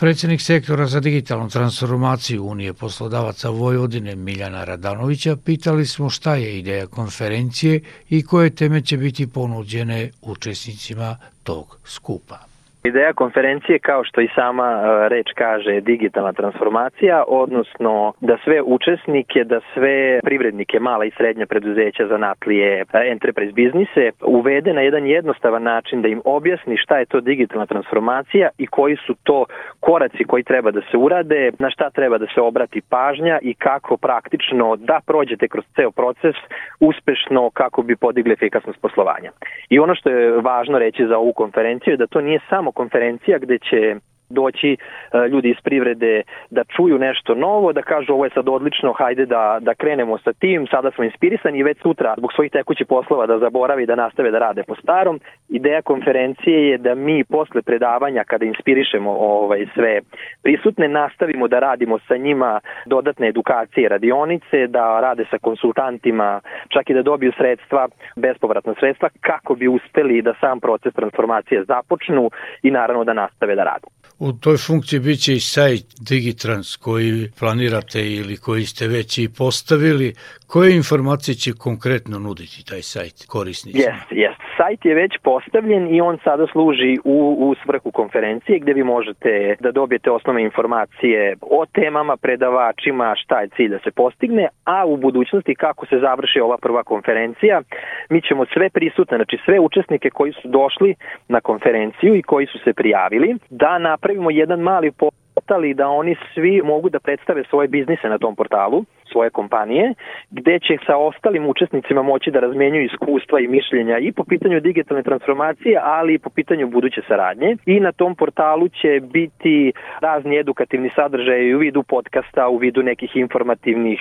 Predsednik 0.00 0.40
sektora 0.40 0.86
za 0.86 1.00
digitalnu 1.00 1.48
transformaciju 1.48 2.44
Unije 2.44 2.72
poslodavaca 2.72 3.48
Vojvodine 3.48 4.14
Miljana 4.16 4.64
Radanovića 4.64 5.36
pitali 5.36 5.86
smo 5.86 6.10
šta 6.10 6.34
je 6.34 6.58
ideja 6.58 6.86
konferencije 6.86 7.80
i 8.08 8.22
koje 8.22 8.50
teme 8.50 8.82
će 8.82 8.96
biti 8.96 9.26
ponuđene 9.26 10.10
učesnicima 10.22 11.16
tog 11.42 11.78
skupa. 11.84 12.49
Ideja 12.84 13.12
konferencije, 13.12 13.78
kao 13.78 14.04
što 14.04 14.20
i 14.20 14.28
sama 14.34 14.68
e, 14.72 15.08
reč 15.08 15.26
kaže, 15.34 15.70
je 15.70 15.80
digitalna 15.80 16.32
transformacija, 16.32 17.24
odnosno 17.28 18.12
da 18.20 18.36
sve 18.44 18.62
učesnike, 18.62 19.44
da 19.44 19.60
sve 19.74 20.20
privrednike, 20.22 20.80
mala 20.80 21.04
i 21.04 21.10
srednja 21.10 21.46
preduzeća, 21.46 22.06
zanatlije, 22.06 22.84
e, 22.92 23.10
enterprise 23.10 23.52
biznise, 23.52 24.10
uvede 24.24 24.72
na 24.72 24.80
jedan 24.80 25.06
jednostavan 25.06 25.62
način 25.62 26.02
da 26.02 26.08
im 26.08 26.20
objasni 26.24 26.76
šta 26.76 26.98
je 26.98 27.06
to 27.06 27.20
digitalna 27.20 27.66
transformacija 27.66 28.48
i 28.58 28.66
koji 28.66 28.96
su 28.96 29.14
to 29.22 29.44
koraci 29.80 30.24
koji 30.24 30.42
treba 30.42 30.70
da 30.70 30.80
se 30.90 30.96
urade, 30.96 31.52
na 31.58 31.70
šta 31.70 31.90
treba 31.90 32.18
da 32.18 32.26
se 32.34 32.40
obrati 32.40 32.80
pažnja 32.88 33.38
i 33.42 33.54
kako 33.54 33.96
praktično 33.96 34.76
da 34.76 35.00
prođete 35.06 35.48
kroz 35.48 35.64
ceo 35.76 35.90
proces 35.90 36.36
uspešno 36.80 37.50
kako 37.50 37.82
bi 37.82 37.96
podigli 37.96 38.32
efikasnost 38.32 38.80
poslovanja. 38.80 39.30
I 39.68 39.78
ono 39.78 39.94
što 39.94 40.10
je 40.10 40.30
važno 40.30 40.78
reći 40.78 41.06
za 41.06 41.18
ovu 41.18 41.32
konferenciju 41.32 41.92
je 41.92 41.96
da 41.96 42.06
to 42.06 42.20
nije 42.20 42.40
samo 42.48 42.69
konferencija 42.72 43.38
gde 43.38 43.58
će 43.58 43.96
doći 44.30 44.76
e, 44.76 45.28
ljudi 45.28 45.50
iz 45.50 45.60
privrede 45.62 46.22
da 46.50 46.64
čuju 46.64 46.98
nešto 46.98 47.34
novo, 47.34 47.72
da 47.72 47.82
kažu 47.82 48.12
ovo 48.12 48.24
je 48.24 48.30
sad 48.30 48.48
odlično, 48.48 48.92
hajde 48.92 49.26
da, 49.26 49.58
da 49.60 49.74
krenemo 49.74 50.18
sa 50.18 50.32
tim, 50.32 50.66
sada 50.66 50.90
smo 50.90 51.04
inspirisani 51.04 51.58
i 51.58 51.62
već 51.62 51.78
sutra 51.82 52.14
zbog 52.18 52.32
svojih 52.32 52.52
tekućih 52.52 52.86
poslova 52.86 53.26
da 53.26 53.38
zaborave 53.38 53.82
i 53.82 53.86
da 53.86 53.94
nastave 53.94 54.30
da 54.30 54.38
rade 54.38 54.62
po 54.62 54.74
starom. 54.74 55.20
Ideja 55.48 55.82
konferencije 55.82 56.68
je 56.68 56.78
da 56.78 56.94
mi 56.94 57.24
posle 57.24 57.62
predavanja 57.62 58.24
kada 58.24 58.44
inspirišemo 58.44 59.10
ovaj 59.10 59.66
sve 59.74 60.00
prisutne 60.42 60.88
nastavimo 60.88 61.48
da 61.48 61.58
radimo 61.58 61.98
sa 61.98 62.16
njima 62.16 62.60
dodatne 62.86 63.28
edukacije 63.28 63.88
radionice, 63.88 64.66
da 64.66 65.00
rade 65.00 65.24
sa 65.30 65.38
konsultantima, 65.38 66.40
čak 66.68 66.90
i 66.90 66.94
da 66.94 67.02
dobiju 67.02 67.32
sredstva, 67.36 67.88
bespovratna 68.16 68.74
sredstva 68.80 69.08
kako 69.20 69.54
bi 69.54 69.68
uspeli 69.68 70.22
da 70.22 70.34
sam 70.40 70.60
proces 70.60 70.94
transformacije 70.94 71.64
započnu 71.64 72.30
i 72.62 72.70
naravno 72.70 73.04
da 73.04 73.12
nastave 73.12 73.54
da 73.54 73.64
rade. 73.64 73.86
U 74.20 74.32
toj 74.32 74.56
funkciji 74.56 75.00
bit 75.00 75.20
će 75.20 75.34
i 75.36 75.40
sajt 75.40 75.84
Digitrans 76.00 76.76
koji 76.76 77.30
planirate 77.38 78.12
ili 78.12 78.36
koji 78.36 78.66
ste 78.66 78.88
već 78.88 79.18
i 79.18 79.28
postavili. 79.28 80.14
Koje 80.52 80.76
informacije 80.76 81.34
će 81.34 81.50
konkretno 81.52 82.18
nuditi 82.18 82.66
taj 82.70 82.82
sajt 82.82 83.16
korisnicima? 83.28 83.84
Yes, 83.84 84.06
yes. 84.24 84.36
Sajt 84.56 84.84
je 84.84 84.94
već 84.94 85.12
postavljen 85.22 85.94
i 85.94 86.00
on 86.00 86.18
sada 86.24 86.46
služi 86.52 86.98
u, 87.04 87.36
u 87.46 87.54
svrhu 87.64 87.90
konferencije 87.90 88.58
gde 88.58 88.72
vi 88.72 88.84
možete 88.84 89.56
da 89.60 89.72
dobijete 89.72 90.10
osnovne 90.10 90.42
informacije 90.42 91.36
o 91.40 91.66
temama, 91.66 92.16
predavačima, 92.16 93.14
šta 93.22 93.40
je 93.40 93.48
cilj 93.56 93.68
da 93.68 93.78
se 93.84 93.90
postigne, 93.90 94.48
a 94.64 94.86
u 94.86 94.96
budućnosti 94.96 95.54
kako 95.54 95.86
se 95.86 95.98
završi 95.98 96.40
ova 96.40 96.58
prva 96.58 96.82
konferencija, 96.82 97.62
mi 98.10 98.22
ćemo 98.22 98.44
sve 98.52 98.70
prisutne, 98.70 99.16
znači 99.16 99.36
sve 99.44 99.60
učesnike 99.60 100.10
koji 100.10 100.32
su 100.32 100.48
došli 100.48 100.94
na 101.28 101.40
konferenciju 101.40 102.14
i 102.14 102.22
koji 102.22 102.46
su 102.46 102.58
se 102.64 102.72
prijavili, 102.72 103.36
da 103.50 103.78
napravimo 103.78 104.30
jedan 104.30 104.60
mali 104.60 104.90
popis 104.90 105.20
ostali 105.40 105.74
da 105.74 105.88
oni 105.88 106.16
svi 106.34 106.62
mogu 106.64 106.88
da 106.88 107.00
predstave 107.00 107.42
svoje 107.50 107.68
biznise 107.68 108.08
na 108.08 108.18
tom 108.18 108.36
portalu, 108.36 108.84
svoje 109.12 109.30
kompanije, 109.30 109.94
gde 110.30 110.58
će 110.58 110.76
sa 110.86 110.96
ostalim 110.96 111.46
učesnicima 111.46 112.02
moći 112.02 112.30
da 112.30 112.40
razmenjuju 112.40 112.84
iskustva 112.84 113.40
i 113.40 113.48
mišljenja 113.48 113.98
i 113.98 114.12
po 114.12 114.24
pitanju 114.24 114.60
digitalne 114.60 115.02
transformacije, 115.02 115.80
ali 115.82 116.14
i 116.14 116.18
po 116.18 116.30
pitanju 116.30 116.68
buduće 116.68 117.02
saradnje. 117.08 117.56
I 117.66 117.80
na 117.80 117.92
tom 117.92 118.14
portalu 118.14 118.68
će 118.68 119.00
biti 119.02 119.72
razni 120.00 120.38
edukativni 120.38 120.90
sadržaje 120.94 121.56
u 121.56 121.58
vidu 121.58 121.82
podcasta, 121.82 122.48
u 122.48 122.56
vidu 122.56 122.82
nekih 122.82 123.16
informativnih 123.16 124.00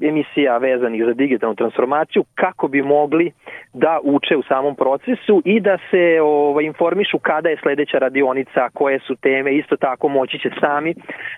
emisija 0.00 0.58
vezanih 0.58 1.04
za 1.04 1.12
digitalnu 1.12 1.54
transformaciju, 1.54 2.24
kako 2.34 2.68
bi 2.68 2.82
mogli 2.82 3.32
da 3.72 3.98
uče 4.02 4.36
u 4.36 4.42
samom 4.42 4.74
procesu 4.76 5.42
i 5.44 5.60
da 5.60 5.78
se 5.90 6.20
ovaj, 6.22 6.64
informišu 6.64 7.18
kada 7.18 7.48
je 7.48 7.60
sledeća 7.62 7.98
radionica, 7.98 8.68
koje 8.74 8.98
su 8.98 9.16
teme, 9.16 9.54
isto 9.54 9.76
tako 9.76 10.08
moći 10.08 10.38
će 10.38 10.50
sami 10.60 10.94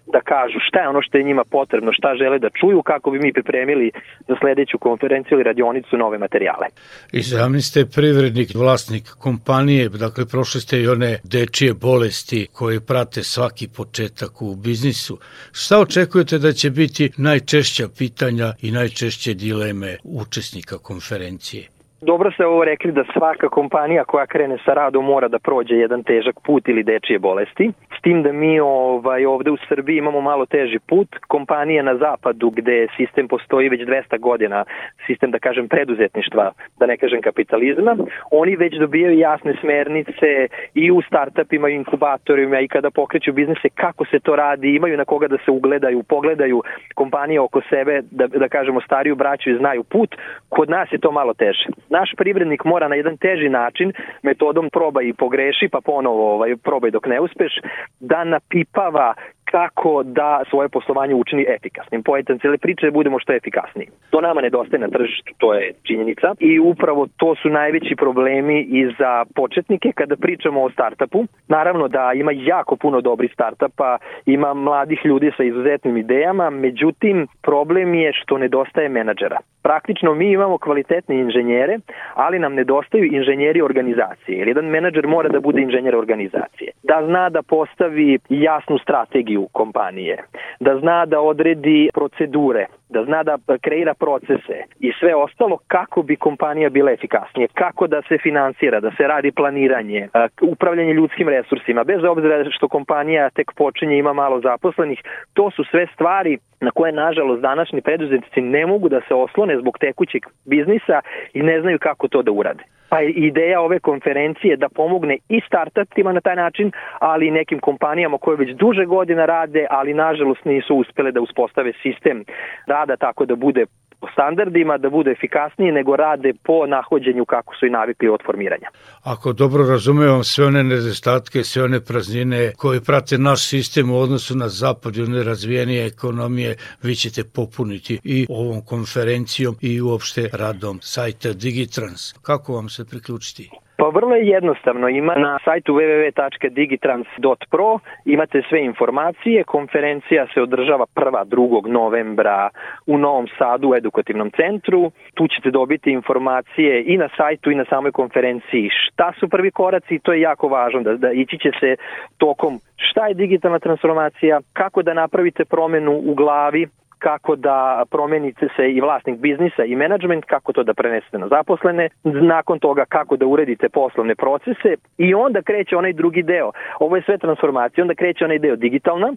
da 0.07 0.21
kažu 0.21 0.59
šta 0.61 0.81
je 0.81 0.89
ono 0.89 1.03
što 1.03 1.19
je 1.19 1.25
njima 1.25 1.45
potrebno, 1.45 1.93
šta 1.93 2.15
žele 2.15 2.39
da 2.39 2.51
čuju, 2.51 2.83
kako 2.83 3.00
bi 3.11 3.19
mi 3.19 3.33
pripremili 3.33 3.91
za 4.29 4.35
sledeću 4.41 4.79
konferenciju 4.79 5.35
ili 5.35 5.43
radionicu 5.43 5.97
nove 5.97 6.19
materijale. 6.19 6.67
I 7.13 7.23
sami 7.23 7.61
ste 7.63 7.87
privrednik, 7.87 8.55
vlasnik 8.55 9.05
kompanije, 9.19 9.89
dakle 9.89 10.27
prošli 10.27 10.61
ste 10.61 10.81
i 10.81 10.89
one 10.89 11.19
dečije 11.25 11.75
bolesti 11.75 12.47
koje 12.53 12.81
prate 12.81 13.23
svaki 13.23 13.69
početak 13.69 14.43
u 14.43 14.57
biznisu. 14.57 15.19
Šta 15.53 15.81
očekujete 15.81 16.39
da 16.39 16.53
će 16.53 16.71
biti 16.71 17.11
najčešća 17.17 17.89
pitanja 17.99 18.55
i 18.63 18.71
najčešće 18.71 19.35
dileme 19.35 19.97
učesnika 20.05 20.79
konferencije? 20.79 21.80
Dobro 22.03 22.31
ste 22.31 22.47
ovo 22.47 22.65
rekli 22.65 22.93
da 22.93 23.05
svaka 23.13 23.49
kompanija 23.49 24.05
koja 24.05 24.27
krene 24.27 24.59
sa 24.65 24.75
radom 24.75 25.05
mora 25.05 25.29
da 25.29 25.39
prođe 25.39 25.75
jedan 25.75 26.03
težak 26.03 26.35
put 26.45 26.69
ili 26.69 26.83
dečije 26.83 27.19
bolesti. 27.19 27.73
S 27.99 28.03
tim 28.03 28.23
da 28.23 28.33
mi 28.33 28.61
ovaj, 28.61 29.27
ovde 29.27 29.51
u 29.51 29.57
Srbiji 29.69 29.97
imamo 29.97 30.21
malo 30.21 30.47
teži 30.47 30.79
put. 30.79 31.09
Kompanije 31.29 31.83
na 31.83 31.97
zapadu 31.97 32.51
gde 32.51 32.87
sistem 32.97 33.29
postoji 33.29 33.69
već 33.69 33.81
200 33.81 34.19
godina, 34.19 34.65
sistem 35.07 35.31
da 35.31 35.39
kažem 35.39 35.69
preduzetništva, 35.69 36.53
da 36.79 36.87
ne 36.87 36.97
kažem 36.97 37.23
kapitalizma, 37.23 37.97
oni 38.31 38.57
već 38.57 38.75
dobijaju 38.75 39.19
jasne 39.19 39.55
smernice 39.61 40.49
i 40.75 40.91
u 40.91 41.03
startupima 41.03 41.69
i 41.69 41.75
inkubatorima 41.75 42.61
i 42.61 42.69
kada 42.69 42.91
pokreću 42.91 43.33
biznise 43.33 43.69
kako 43.75 44.05
se 44.05 44.21
to 44.21 44.37
radi, 44.37 44.75
imaju 44.75 44.97
na 44.97 45.05
koga 45.05 45.29
da 45.29 45.37
se 45.45 45.51
ugledaju, 45.51 46.03
pogledaju 46.03 46.63
kompanije 46.95 47.41
oko 47.41 47.61
sebe, 47.71 48.03
da, 48.11 48.27
da 48.27 48.49
kažemo 48.49 48.81
stariju 48.81 49.15
braću 49.15 49.51
i 49.51 49.59
znaju 49.59 49.83
put. 49.85 50.17
Kod 50.49 50.71
nas 50.71 50.93
je 50.93 50.99
to 50.99 51.13
malo 51.13 51.35
teže 51.35 51.67
naš 51.91 52.11
privrednik 52.17 52.65
mora 52.65 52.89
na 52.89 52.95
jedan 52.95 53.17
teži 53.17 53.49
način, 53.49 53.93
metodom 54.23 54.71
probaj 54.71 55.05
i 55.05 55.13
pogreši, 55.13 55.69
pa 55.73 55.81
ponovo 55.81 56.35
ovaj, 56.35 56.57
probaj 56.57 56.91
dok 56.91 57.07
ne 57.07 57.21
uspeš, 57.21 57.53
da 58.01 58.25
napipava 58.25 59.15
kako 59.51 60.03
da 60.03 60.43
svoje 60.51 60.69
poslovanje 60.69 61.15
učini 61.15 61.47
efikasnim. 61.49 62.03
Pojetan 62.03 62.39
cijele 62.39 62.59
priče 62.59 62.87
da 62.87 62.93
budemo 62.93 63.19
što 63.19 63.33
efikasniji. 63.33 63.89
To 64.11 64.21
nama 64.21 64.41
nedostaje 64.41 64.81
na 64.81 64.89
tržištu, 64.89 65.33
to 65.39 65.55
je 65.55 65.73
činjenica 65.83 66.35
i 66.39 66.59
upravo 66.59 67.07
to 67.17 67.35
su 67.35 67.49
najveći 67.49 67.97
problemi 67.97 68.61
i 68.61 68.87
za 68.99 69.25
početnike 69.35 69.93
kada 69.95 70.17
pričamo 70.17 70.63
o 70.63 70.71
startupu. 70.71 71.25
Naravno 71.49 71.89
da 71.89 72.13
ima 72.15 72.33
jako 72.35 72.77
puno 72.77 73.01
dobrih 73.01 73.31
startupa, 73.35 73.99
ima 74.27 74.55
mladih 74.55 75.01
ljudi 75.05 75.31
sa 75.37 75.43
izuzetnim 75.43 75.97
idejama, 75.97 76.51
međutim 76.51 77.27
problem 77.43 77.95
je 77.95 78.13
što 78.13 78.39
nedostaje 78.39 78.89
menadžera. 78.89 79.39
Praktično 79.63 80.15
mi 80.15 80.33
imamo 80.33 80.59
kvalitetne 80.59 81.19
inženjere, 81.19 81.79
ali 82.15 82.39
nam 82.39 82.55
nedostaju 82.55 83.05
inženjeri 83.05 83.63
organizacije. 83.63 84.39
Jer 84.39 84.49
jedan 84.49 84.65
menadžer 84.65 85.07
mora 85.07 85.29
da 85.29 85.41
bude 85.41 85.63
inženjer 85.63 85.97
organizacije. 85.97 86.73
Da 86.83 87.03
zna 87.07 87.29
da 87.31 87.43
postavi 87.43 88.19
jasnu 88.29 88.79
strategiju 88.79 89.40
kompanije, 89.53 90.17
da 90.61 90.79
zna 90.79 91.07
da 91.07 91.21
odredi 91.21 91.91
procedure, 91.95 92.67
da 92.89 93.05
zna 93.05 93.23
da 93.23 93.39
kreira 93.61 93.95
procese 93.95 94.57
i 94.81 94.93
sve 95.01 95.15
ostalo 95.15 95.59
kako 95.67 96.03
bi 96.03 96.17
kompanija 96.17 96.71
bila 96.71 96.93
efikasnije, 96.93 97.49
kako 97.55 97.87
da 97.87 98.03
se 98.03 98.19
finansira, 98.19 98.81
da 98.81 98.91
se 98.97 99.07
radi 99.07 99.33
planiranje, 99.33 100.09
upravljanje 100.43 100.93
ljudskim 100.93 101.29
resursima, 101.29 101.85
bez 101.85 102.05
obzira 102.05 102.45
što 102.51 102.69
kompanija 102.69 103.31
tek 103.31 103.53
počinje 103.57 103.99
ima 103.99 104.13
malo 104.13 104.41
zaposlenih, 104.41 105.03
to 105.33 105.51
su 105.51 105.65
sve 105.65 105.87
stvari 105.95 106.39
na 106.61 106.71
koje 106.71 106.93
nažalost 106.93 107.43
današnji 107.43 107.81
preduzetnici 107.81 108.41
ne 108.41 108.67
mogu 108.67 108.89
da 108.89 109.01
se 109.09 109.15
oslone 109.15 109.59
zbog 109.59 109.79
tekućeg 109.79 110.23
biznisa 110.45 111.01
i 111.35 111.43
ne 111.43 111.61
znaju 111.61 111.79
kako 111.79 112.09
to 112.09 112.23
da 112.23 112.33
urade. 112.33 112.65
Pa 112.91 113.01
je 113.01 113.11
ideja 113.11 113.61
ove 113.61 113.79
konferencije 113.79 114.57
da 114.57 114.69
pomogne 114.69 115.19
i 115.29 115.41
startupima 115.47 116.13
na 116.13 116.21
taj 116.21 116.37
način, 116.37 116.73
ali 116.99 117.27
i 117.27 117.31
nekim 117.31 117.59
kompanijama 117.61 118.19
koje 118.19 118.37
već 118.37 118.51
duže 118.51 118.85
godina 118.85 119.27
rade, 119.27 119.67
ali 119.71 119.95
nažalost 119.95 120.45
nisu 120.45 120.75
uspele 120.75 121.13
da 121.13 121.21
uspostave 121.21 121.73
sistem 121.83 122.25
rada 122.67 122.97
tako 122.97 123.25
da 123.25 123.37
bude 123.37 123.67
po 124.01 124.07
standardima, 124.13 124.79
da 124.79 124.91
bude 124.91 125.11
efikasniji, 125.11 125.73
nego 125.73 125.97
rade 125.97 126.33
po 126.45 126.67
nahođenju 126.67 127.25
kako 127.25 127.55
su 127.55 127.67
i 127.67 127.71
navikli 127.71 128.09
od 128.09 128.21
formiranja. 128.27 128.69
Ako 129.03 129.33
dobro 129.33 129.69
razumevam 129.69 130.25
sve 130.25 130.47
one 130.47 130.63
nedostatke, 130.65 131.45
sve 131.45 131.65
one 131.65 131.81
praznine 131.81 132.53
koje 132.57 132.81
prate 132.81 133.19
naš 133.19 133.49
sistem 133.49 133.91
u 133.91 133.99
odnosu 133.99 134.37
na 134.37 134.49
zapad 134.49 134.97
i 134.97 135.03
one 135.03 135.23
razvijenije 135.23 135.87
ekonomije, 135.87 136.57
vi 136.83 136.95
ćete 136.95 137.25
popuniti 137.25 138.01
i 138.05 138.27
ovom 138.29 138.61
konferencijom 138.65 139.55
i 139.61 139.81
uopšte 139.81 140.29
radom 140.33 140.79
sajta 140.83 141.33
Digitrans. 141.33 142.13
Kako 142.13 142.55
vam 142.55 142.69
se 142.69 142.85
priključiti? 142.85 143.51
Pa 143.81 143.89
vrlo 143.89 144.15
je 144.15 144.27
jednostavno, 144.27 144.89
ima 144.89 145.15
na 145.15 145.39
sajtu 145.45 145.75
www.digitrans.pro 145.75 147.79
imate 148.05 148.43
sve 148.49 148.65
informacije, 148.65 149.45
konferencija 149.45 150.27
se 150.35 150.43
održava 150.43 150.87
1. 150.95 151.25
2. 151.25 151.67
novembra 151.67 152.49
u 152.87 152.99
Novom 152.99 153.27
Sadu 153.39 153.69
u 153.69 153.75
edukativnom 153.75 154.31
centru, 154.31 154.91
tu 155.15 155.29
ćete 155.29 155.51
dobiti 155.51 155.91
informacije 155.91 156.85
i 156.87 156.97
na 156.97 157.09
sajtu 157.17 157.51
i 157.51 157.55
na 157.55 157.65
samoj 157.65 157.93
konferenciji 157.93 158.71
šta 158.71 159.13
su 159.21 159.29
prvi 159.29 159.51
koraci 159.51 159.95
i 159.95 159.99
to 159.99 160.13
je 160.13 160.21
jako 160.21 160.49
važno 160.49 160.81
da, 160.81 160.97
da 160.97 161.13
ići 161.13 161.39
će 161.39 161.51
se 161.61 161.77
tokom 162.19 162.61
šta 162.77 163.07
je 163.07 163.15
digitalna 163.15 163.59
transformacija, 163.59 164.41
kako 164.53 164.83
da 164.83 164.95
napravite 164.95 165.45
promenu 165.45 165.93
u 165.93 166.15
glavi, 166.15 166.69
kako 167.01 167.37
da 167.37 167.85
promenite 167.91 168.49
se 168.57 168.71
i 168.71 168.81
vlasnik 168.81 169.19
biznisa 169.19 169.65
i 169.65 169.77
menadžment, 169.77 170.25
kako 170.25 170.53
to 170.53 170.63
da 170.63 170.75
prenesete 170.75 171.19
na 171.19 171.29
zaposlene, 171.29 171.89
nakon 172.05 172.59
toga 172.59 172.85
kako 172.85 173.17
da 173.17 173.27
uredite 173.27 173.69
poslovne 173.69 174.15
procese 174.15 174.77
i 174.99 175.15
onda 175.15 175.43
kreće 175.43 175.77
onaj 175.77 175.93
drugi 175.93 176.23
deo. 176.23 176.53
Ovo 176.81 176.97
je 176.97 177.03
sve 177.03 177.19
transformacija, 177.19 177.85
onda 177.85 177.95
kreće 177.95 178.25
onaj 178.25 178.39
deo 178.39 178.57
digitalna, 178.57 179.13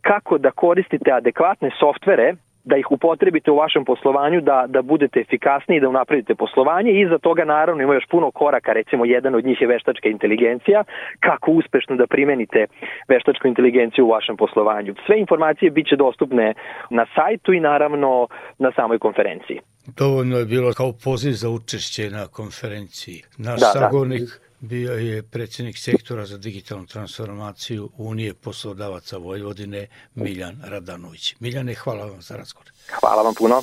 kako 0.00 0.38
da 0.38 0.50
koristite 0.50 1.12
adekvatne 1.12 1.70
softvere 1.80 2.34
da 2.64 2.76
ih 2.76 2.90
upotrebite 2.90 3.50
u 3.50 3.56
vašem 3.56 3.84
poslovanju, 3.84 4.40
da, 4.40 4.64
da 4.68 4.82
budete 4.82 5.20
efikasniji, 5.20 5.80
da 5.80 5.88
unapredite 5.88 6.34
poslovanje 6.34 6.90
i 6.90 7.08
za 7.08 7.18
toga 7.18 7.44
naravno 7.44 7.82
ima 7.82 7.94
još 7.94 8.06
puno 8.10 8.30
koraka, 8.30 8.72
recimo 8.72 9.04
jedan 9.04 9.34
od 9.34 9.44
njih 9.44 9.60
je 9.60 9.66
veštačka 9.66 10.08
inteligencija, 10.08 10.84
kako 11.20 11.50
uspešno 11.50 11.96
da 11.96 12.06
primenite 12.06 12.66
veštačku 13.08 13.48
inteligenciju 13.48 14.04
u 14.06 14.10
vašem 14.10 14.36
poslovanju. 14.36 14.94
Sve 15.06 15.20
informacije 15.20 15.70
biće 15.70 15.96
dostupne 15.96 16.54
na 16.90 17.06
sajtu 17.14 17.52
i 17.52 17.60
naravno 17.60 18.26
na 18.58 18.72
samoj 18.76 18.98
konferenciji. 18.98 19.60
Dovoljno 19.96 20.36
je 20.38 20.44
bilo 20.44 20.72
kao 20.72 20.92
poziv 21.04 21.32
za 21.32 21.48
učešće 21.50 22.10
na 22.10 22.26
konferenciji. 22.26 23.22
Naš 23.38 23.60
da, 23.60 23.66
da. 23.66 23.80
sagovornik 23.80 24.20
da 24.20 24.49
bio 24.60 24.92
je 24.92 25.22
predsjednik 25.22 25.78
sektora 25.78 26.26
za 26.26 26.38
digitalnu 26.38 26.86
transformaciju 26.86 27.90
Unije 27.96 28.34
poslodavaca 28.34 29.16
Vojvodine 29.16 29.86
Miljan 30.14 30.60
Radanović. 30.64 31.34
Miljane, 31.40 31.74
hvala 31.74 32.04
vam 32.04 32.22
za 32.22 32.36
razgovor. 32.36 32.72
Hvala 33.00 33.22
vam 33.22 33.34
puno. 33.34 33.62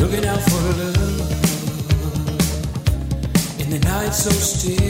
Looking 0.00 0.26
out 0.26 0.40
for 0.50 0.62
love 0.62 1.20
in 3.58 3.70
the 3.70 3.78
night 3.78 4.14
so 4.14 4.30
still 4.30 4.85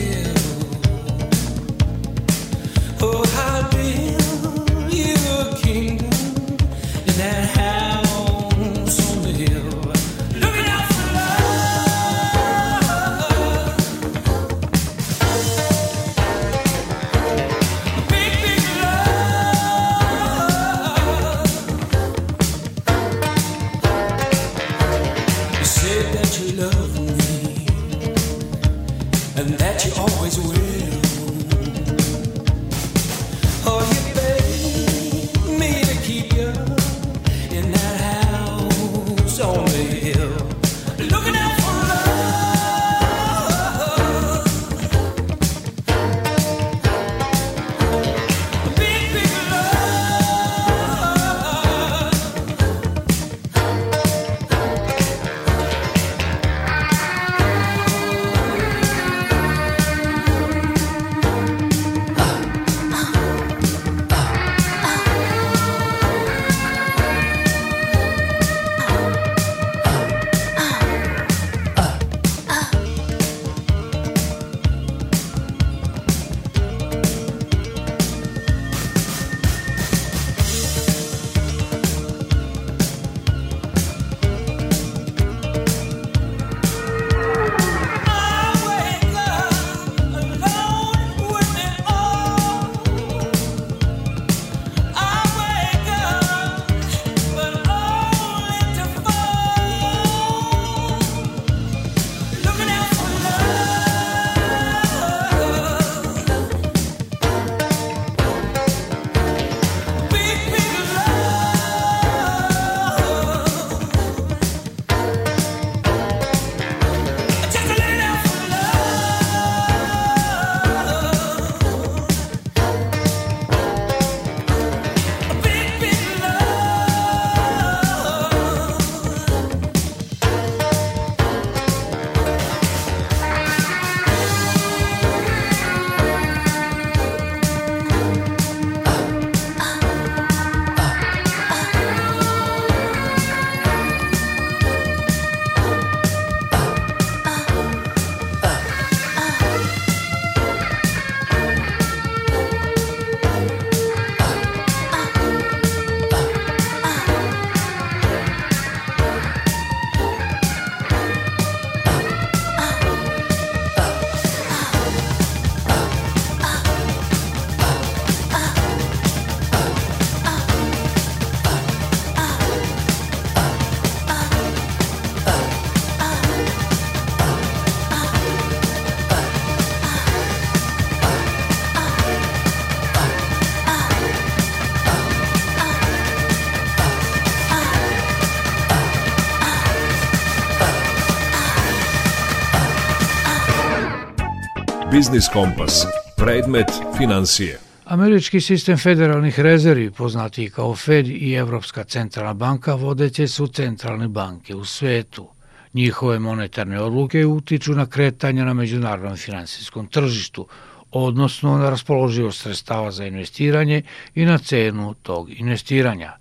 Biznis 194.90 195.28
Kompas. 195.32 195.86
Predmet 196.16 196.66
financije. 196.96 197.58
Američki 197.84 198.40
sistem 198.40 198.78
federalnih 198.78 199.40
rezervi, 199.40 199.90
poznati 199.90 200.50
kao 200.50 200.76
Fed 200.76 201.08
i 201.08 201.34
Evropska 201.34 201.84
centralna 201.84 202.34
banka, 202.34 202.74
vodeće 202.74 203.28
su 203.28 203.46
centralne 203.46 204.08
banke 204.08 204.54
u 204.54 204.64
svetu. 204.64 205.28
Njihove 205.74 206.18
monetarne 206.18 206.80
odluke 206.80 207.26
utiču 207.26 207.74
na 207.74 207.86
kretanja 207.86 208.44
na 208.44 208.54
međunarodnom 208.54 209.16
finansijskom 209.16 209.86
tržištu, 209.86 210.46
odnosno 210.92 211.58
na 211.58 211.70
raspoloživost 211.70 212.42
sredstava 212.42 212.90
za 212.90 213.06
investiranje 213.06 213.82
i 214.14 214.24
na 214.24 214.38
cenu 214.38 214.94
tog 214.94 215.30
investiranja. 215.30 216.12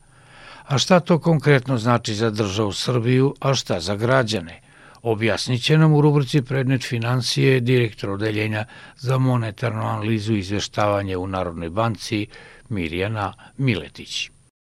A 0.67 0.77
šta 0.77 0.99
to 0.99 1.19
konkretno 1.19 1.77
znači 1.77 2.15
za 2.15 2.29
državu 2.29 2.73
Srbiju, 2.73 3.35
a 3.39 3.53
šta 3.53 3.79
za 3.79 3.95
građane? 3.95 4.64
Objasnit 5.07 5.61
će 5.63 5.77
nam 5.77 5.93
u 5.93 6.01
rubrici 6.01 6.45
Predmet 6.49 6.89
financije 6.89 7.59
direktor 7.59 8.09
odeljenja 8.09 8.63
za 8.95 9.17
monetarnu 9.17 9.81
analizu 9.81 10.33
i 10.33 10.39
izveštavanje 10.39 11.17
u 11.17 11.27
Narodnoj 11.27 11.69
banci 11.69 12.27
Mirjana 12.69 13.33
Miletić. 13.57 14.29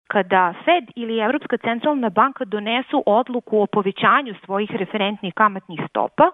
Kada 0.07 0.53
Fed 0.65 0.85
ili 0.95 1.19
Evropska 1.19 1.57
centralna 1.57 2.09
banka 2.09 2.45
donesu 2.45 3.03
odluku 3.05 3.61
o 3.61 3.65
povećanju 3.65 4.33
svojih 4.45 4.71
referentnih 4.71 5.33
kamatnih 5.33 5.79
stopa, 5.89 6.31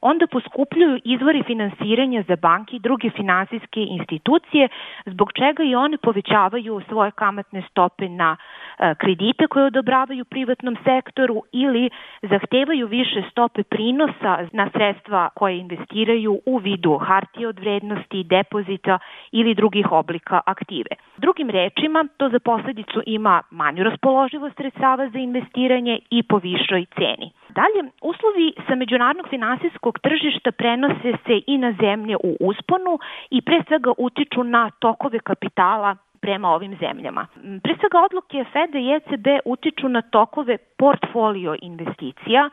onda 0.00 0.26
poskupljuju 0.26 1.00
izvori 1.04 1.42
finansiranja 1.46 2.24
za 2.28 2.36
banke 2.36 2.76
i 2.76 2.84
druge 2.88 3.10
finansijske 3.10 3.80
institucije, 3.98 4.68
zbog 5.06 5.28
čega 5.32 5.62
i 5.62 5.74
one 5.74 5.96
povećavaju 5.98 6.80
svoje 6.88 7.10
kamatne 7.10 7.62
stope 7.70 8.08
na 8.08 8.36
kredite 8.98 9.46
koje 9.46 9.64
odobravaju 9.64 10.24
privatnom 10.24 10.76
sektoru 10.84 11.42
ili 11.52 11.90
zahtevaju 12.22 12.86
više 12.86 13.22
stope 13.30 13.62
prinosa 13.62 14.48
na 14.52 14.70
sredstva 14.72 15.28
koje 15.34 15.58
investiraju 15.58 16.40
u 16.46 16.56
vidu 16.58 16.98
hartije 16.98 17.48
od 17.48 17.58
vrednosti, 17.58 18.24
depozita 18.24 18.98
ili 19.32 19.54
drugih 19.54 19.92
oblika 19.92 20.40
aktive. 20.46 20.90
Drugim 21.16 21.50
rečima, 21.50 22.04
to 22.16 22.28
za 22.28 22.38
posledicu 22.38 23.02
ima 23.06 23.42
manju 23.50 23.84
raspoloživost 23.84 24.56
sredstava 24.56 25.08
za 25.08 25.18
investiranje 25.18 25.98
i 26.10 26.22
po 26.22 26.38
višoj 26.38 26.86
ceni. 26.94 27.32
Dalje, 27.48 27.90
uslovi 28.02 28.52
sa 28.68 28.74
međunarodnog 28.74 29.28
finansijskog 29.28 29.98
tržišta 29.98 30.52
prenose 30.52 31.12
se 31.26 31.40
i 31.46 31.58
na 31.58 31.74
zemlje 31.80 32.16
u 32.16 32.36
usponu 32.40 32.98
i 33.30 33.42
pre 33.42 33.62
svega 33.68 33.92
utiču 33.98 34.44
na 34.44 34.70
tokove 34.70 35.18
kapitala 35.18 35.96
prema 36.20 36.48
ovim 36.48 36.76
zemljama. 36.80 37.26
Pre 37.62 37.74
svega 37.80 37.98
odluke 38.04 38.44
FED 38.52 38.74
i 38.74 38.92
ECB 38.92 39.26
utiču 39.44 39.88
na 39.88 40.02
tokove 40.02 40.58
portfolio 40.78 41.56
investicija, 41.62 42.50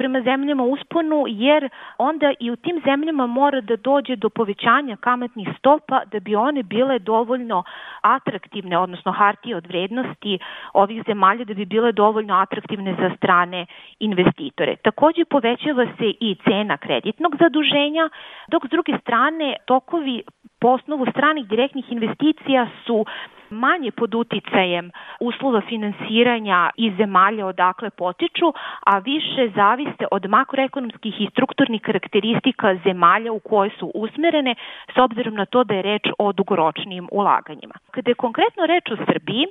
prema 0.00 0.20
zemljama 0.20 0.62
usponu, 0.62 1.24
jer 1.28 1.68
onda 1.98 2.32
i 2.40 2.50
u 2.50 2.56
tim 2.56 2.80
zemljama 2.84 3.26
mora 3.26 3.60
da 3.60 3.76
dođe 3.76 4.16
do 4.16 4.28
povećanja 4.28 4.96
kamatnih 4.96 5.48
stopa 5.58 6.02
da 6.12 6.20
bi 6.20 6.34
one 6.34 6.62
bile 6.62 6.98
dovoljno 6.98 7.62
atraktivne, 8.00 8.78
odnosno 8.78 9.12
hartije 9.12 9.56
od 9.56 9.66
vrednosti 9.66 10.38
ovih 10.72 11.02
zemalja 11.06 11.44
da 11.44 11.54
bi 11.54 11.64
bile 11.64 11.92
dovoljno 11.92 12.34
atraktivne 12.34 12.94
za 12.94 13.10
strane 13.16 13.66
investitore. 13.98 14.76
Takođe 14.76 15.24
povećava 15.24 15.86
se 15.98 16.08
i 16.20 16.36
cena 16.44 16.76
kreditnog 16.76 17.36
zaduženja, 17.40 18.08
dok 18.48 18.66
s 18.66 18.70
druge 18.70 18.92
strane 19.02 19.56
tokovi 19.66 20.22
po 20.60 20.68
osnovu 20.68 21.06
stranih 21.10 21.46
direktnih 21.48 21.92
investicija 21.92 22.68
su 22.86 23.04
manje 23.50 23.90
pod 23.90 24.14
uticajem 24.14 24.90
uslova 25.20 25.60
finansiranja 25.60 26.70
iz 26.76 26.92
zemalja 26.96 27.46
odakle 27.46 27.90
potiču, 27.90 28.52
a 28.86 28.98
više 28.98 29.50
zaviste 29.54 30.06
od 30.10 30.26
makroekonomskih 30.26 31.20
i 31.20 31.28
strukturnih 31.30 31.82
karakteristika 31.82 32.76
zemalja 32.84 33.32
u 33.32 33.38
koje 33.40 33.70
su 33.78 33.90
usmerene, 33.94 34.54
s 34.94 34.98
obzirom 34.98 35.34
na 35.34 35.46
to 35.46 35.64
da 35.64 35.74
je 35.74 35.82
reč 35.82 36.02
o 36.18 36.32
dugoročnim 36.32 37.08
ulaganjima. 37.12 37.74
Kada 37.90 38.10
je 38.10 38.14
konkretno 38.14 38.66
reč 38.66 38.90
o 38.90 38.96
Srbiji, 38.96 39.46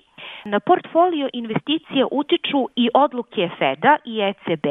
na 0.46 0.60
portfolio 0.60 1.30
investicije 1.34 2.06
utiču 2.12 2.68
i 2.76 2.90
odluke 2.94 3.50
FEDA 3.60 3.98
i 4.06 4.22
ECB, 4.22 4.66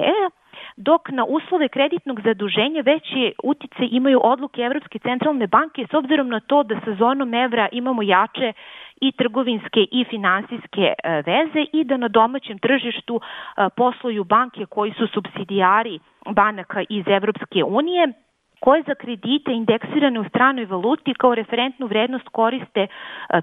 dok 0.79 1.09
na 1.11 1.25
uslove 1.25 1.69
kreditnog 1.69 2.21
zaduženja 2.21 2.83
veći 2.83 3.33
utice 3.43 3.83
imaju 3.91 4.21
odluke 4.23 4.63
Evropske 4.63 4.99
centralne 4.99 5.47
banke 5.47 5.87
s 5.91 5.95
obzirom 5.95 6.29
na 6.29 6.41
to 6.41 6.63
da 6.63 6.81
sa 6.85 6.95
zonom 6.95 7.35
evra 7.35 7.69
imamo 7.73 8.03
jače 8.03 8.53
i 9.01 9.13
trgovinske 9.13 9.81
i 9.91 10.05
finansijske 10.11 10.93
e, 11.05 11.23
veze 11.27 11.67
i 11.73 11.85
da 11.85 11.97
na 11.97 12.09
domaćem 12.09 12.59
tržištu 12.59 13.21
e, 13.21 13.69
posluju 13.77 14.25
banke 14.25 14.67
koji 14.67 14.93
su 14.93 15.07
subsidijari 15.07 15.99
banaka 16.31 16.85
iz 16.89 17.05
Evropske 17.09 17.65
unije 17.65 18.13
koje 18.61 18.83
za 18.83 18.95
kredite 18.95 19.53
indeksirane 19.53 20.21
u 20.21 20.29
stranoj 20.29 20.65
valuti 20.65 21.15
kao 21.15 21.35
referentnu 21.35 21.87
vrednost 21.87 22.29
koriste 22.29 22.81
e, 22.81 22.89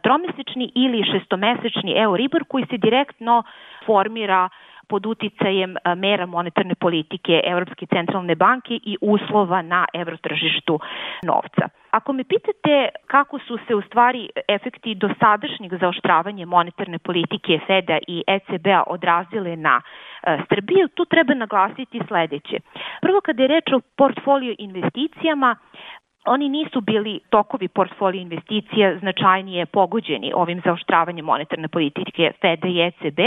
tromesečni 0.04 0.72
ili 0.76 1.04
šestomesečni 1.12 1.94
Euribor 1.98 2.44
koji 2.48 2.66
se 2.66 2.78
direktno 2.78 3.44
formira 3.86 4.50
pod 4.90 5.06
uticajem 5.06 5.76
mera 5.98 6.26
monetarne 6.26 6.76
politike 6.76 7.42
Evropske 7.46 7.86
centralne 7.86 8.36
banke 8.36 8.74
i 8.74 8.98
uslova 9.02 9.62
na 9.62 9.86
evrotržištu 9.94 10.80
novca. 11.24 11.70
Ako 11.92 12.14
me 12.14 12.24
pitate 12.24 12.90
kako 13.08 13.40
su 13.40 13.58
se 13.68 13.76
u 13.76 13.82
stvari 13.82 14.30
efekti 14.48 14.96
dosadašnjeg 14.96 15.72
zaoštravanja 15.80 16.46
monetarne 16.46 17.00
politike 17.00 17.60
Feda 17.68 17.98
i 18.08 18.24
ECB-a 18.28 18.84
odrazile 18.88 19.56
na 19.56 19.82
Srbiju, 20.50 20.88
tu 20.88 21.06
treba 21.06 21.34
naglasiti 21.34 22.02
sledeće. 22.08 22.58
Prvo, 23.02 23.22
kada 23.22 23.44
je 23.44 23.48
reč 23.48 23.74
o 23.74 23.80
portfolio 23.98 24.56
investicijama, 24.58 25.56
oni 26.26 26.50
nisu 26.50 26.82
bili 26.82 27.20
tokovi 27.30 27.68
portfolio 27.68 28.22
investicija 28.22 28.98
značajnije 29.00 29.66
pogođeni 29.66 30.32
ovim 30.36 30.62
zaoštravanjem 30.66 31.26
monetarne 31.26 31.68
politike 31.68 32.32
Fed 32.42 32.66
i 32.66 32.82
ECB, 32.82 33.20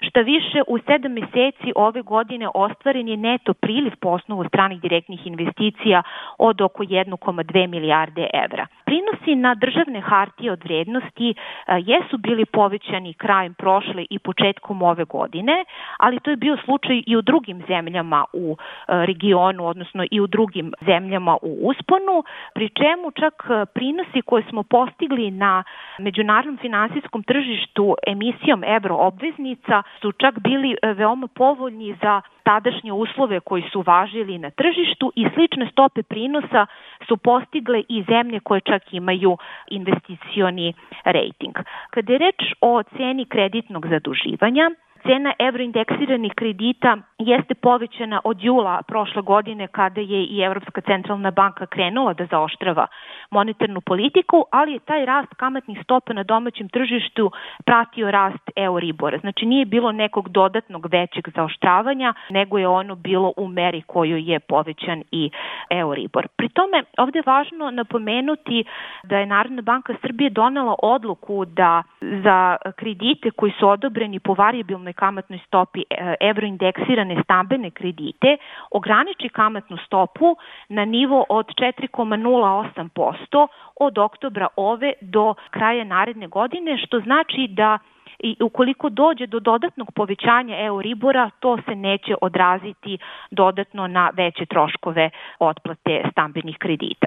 šta 0.00 0.20
više 0.20 0.62
u 0.66 0.78
sedam 0.78 1.12
meseci 1.12 1.72
ove 1.76 2.02
godine 2.02 2.48
ostvaren 2.54 3.08
je 3.08 3.16
neto 3.16 3.54
priliv 3.54 3.92
po 4.00 4.08
osnovu 4.08 4.44
stranih 4.48 4.80
direktnih 4.80 5.26
investicija 5.26 6.02
od 6.38 6.60
oko 6.60 6.82
1,2 6.84 7.66
milijarde 7.66 8.26
evra. 8.32 8.66
Prinosi 8.84 9.34
na 9.34 9.54
državne 9.54 10.00
hartije 10.00 10.52
od 10.52 10.64
vrednosti 10.64 11.34
jesu 11.78 12.18
bili 12.18 12.44
povećani 12.44 13.14
krajem 13.14 13.54
prošle 13.54 14.06
i 14.10 14.18
početkom 14.18 14.82
ove 14.82 15.04
godine, 15.04 15.64
ali 15.98 16.20
to 16.20 16.30
je 16.30 16.36
bio 16.36 16.56
slučaj 16.64 17.02
i 17.06 17.16
u 17.16 17.22
drugim 17.22 17.62
zemljama 17.68 18.24
u 18.32 18.56
regionu, 18.88 19.66
odnosno 19.66 20.04
i 20.10 20.20
u 20.20 20.26
drugim 20.26 20.72
zemljama 20.86 21.36
u 21.42 21.58
usponu, 21.62 22.24
pri 22.54 22.68
čemu 22.68 23.10
čak 23.10 23.34
e, 23.50 23.66
prinosi 23.74 24.22
koje 24.22 24.42
smo 24.50 24.62
postigli 24.62 25.30
na 25.30 25.64
međunarodnom 25.98 26.58
finansijskom 26.58 27.22
tržištu 27.22 27.94
emisijom 28.06 28.64
euroobveznica 28.64 29.82
su 30.00 30.12
čak 30.12 30.38
bili 30.38 30.76
e, 30.82 30.92
veoma 30.92 31.26
povoljni 31.26 31.96
za 32.02 32.20
tadašnje 32.42 32.92
uslove 32.92 33.40
koji 33.40 33.62
su 33.72 33.80
važili 33.86 34.38
na 34.38 34.50
tržištu 34.50 35.12
i 35.16 35.26
slične 35.34 35.68
stope 35.72 36.02
prinosa 36.02 36.66
su 37.08 37.16
postigle 37.16 37.82
i 37.88 38.04
zemlje 38.08 38.40
koje 38.40 38.60
čak 38.60 38.82
imaju 38.92 39.36
investicioni 39.70 40.74
rating. 41.04 41.56
Kada 41.90 42.12
je 42.12 42.18
reč 42.18 42.40
o 42.60 42.82
ceni 42.82 43.24
kreditnog 43.24 43.86
zaduživanja, 43.88 44.70
Cena 45.06 45.32
evroindeksiranih 45.38 46.32
kredita 46.36 46.96
jeste 47.18 47.54
povećana 47.54 48.20
od 48.24 48.36
jula 48.40 48.82
prošle 48.88 49.22
godine 49.22 49.66
kada 49.66 50.00
je 50.00 50.24
i 50.24 50.40
Evropska 50.40 50.80
centralna 50.80 51.30
banka 51.30 51.66
krenula 51.66 52.12
da 52.14 52.26
zaoštrava 52.26 52.86
monetarnu 53.30 53.80
politiku, 53.80 54.44
ali 54.50 54.72
je 54.72 54.78
taj 54.78 55.04
rast 55.06 55.34
kamatnih 55.36 55.78
stopa 55.84 56.12
na 56.12 56.22
domaćem 56.22 56.68
tržištu 56.68 57.30
pratio 57.64 58.10
rast 58.10 58.50
Euribora. 58.56 59.18
Znači 59.18 59.46
nije 59.46 59.64
bilo 59.64 59.92
nekog 59.92 60.28
dodatnog 60.28 60.86
većeg 60.92 61.24
zaoštravanja, 61.34 62.14
nego 62.30 62.58
je 62.58 62.68
ono 62.68 62.94
bilo 62.94 63.32
u 63.36 63.48
meri 63.48 63.82
koju 63.82 64.16
je 64.16 64.40
povećan 64.40 65.02
i 65.10 65.30
Euribor. 65.70 66.28
Pri 66.36 66.48
tome 66.48 66.84
ovde 66.98 67.18
je 67.18 67.22
važno 67.26 67.70
napomenuti 67.70 68.64
da 69.04 69.18
je 69.18 69.26
Narodna 69.26 69.62
banka 69.62 69.94
Srbije 70.02 70.30
donela 70.30 70.74
odluku 70.82 71.44
da 71.44 71.82
za 72.00 72.56
kredite 72.76 73.30
koji 73.30 73.52
su 73.58 73.68
odobreni 73.68 74.20
po 74.20 74.34
variabilnoj 74.34 74.92
kamatnoj 74.96 75.38
stopi 75.46 75.84
e, 75.90 76.14
evroindeksirane 76.20 77.22
stambene 77.24 77.70
kredite 77.70 78.36
ograniči 78.70 79.28
kamatnu 79.28 79.76
stopu 79.86 80.36
na 80.68 80.84
nivo 80.84 81.24
od 81.28 81.46
4,08% 81.46 83.46
od 83.80 83.98
oktobra 83.98 84.48
ove 84.56 84.92
do 85.00 85.34
kraja 85.50 85.84
naredne 85.84 86.26
godine, 86.26 86.78
što 86.78 87.00
znači 87.00 87.46
da 87.50 87.78
i 88.18 88.36
ukoliko 88.40 88.88
dođe 88.88 89.26
do 89.26 89.40
dodatnog 89.40 89.92
povećanja 89.92 90.64
Euribora, 90.64 91.30
to 91.40 91.58
se 91.64 91.74
neće 91.74 92.14
odraziti 92.20 92.98
dodatno 93.30 93.86
na 93.86 94.10
veće 94.14 94.46
troškove 94.46 95.10
otplate 95.38 96.02
stambenih 96.12 96.56
kredita. 96.58 97.06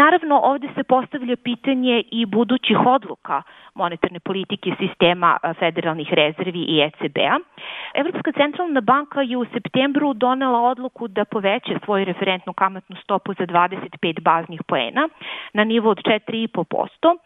Naravno, 0.00 0.40
ovde 0.44 0.68
se 0.74 0.82
postavlja 0.84 1.36
pitanje 1.36 2.02
i 2.10 2.26
budućih 2.26 2.76
odluka 2.86 3.42
monetarne 3.74 4.20
politike 4.20 4.70
sistema 4.78 5.38
federalnih 5.58 6.12
rezervi 6.12 6.60
i 6.60 6.80
ECB-a. 6.80 7.38
Evropska 7.94 8.32
centralna 8.32 8.80
banka 8.80 9.22
je 9.22 9.36
u 9.36 9.44
septembru 9.44 10.14
donela 10.14 10.60
odluku 10.60 11.08
da 11.08 11.24
poveće 11.24 11.78
svoju 11.84 12.04
referentnu 12.04 12.52
kamatnu 12.52 12.96
stopu 12.96 13.34
za 13.34 13.46
25 13.46 14.20
baznih 14.20 14.60
poena 14.68 15.08
na 15.52 15.64
nivo 15.64 15.90
od 15.90 15.98
4,5%, 15.98 17.16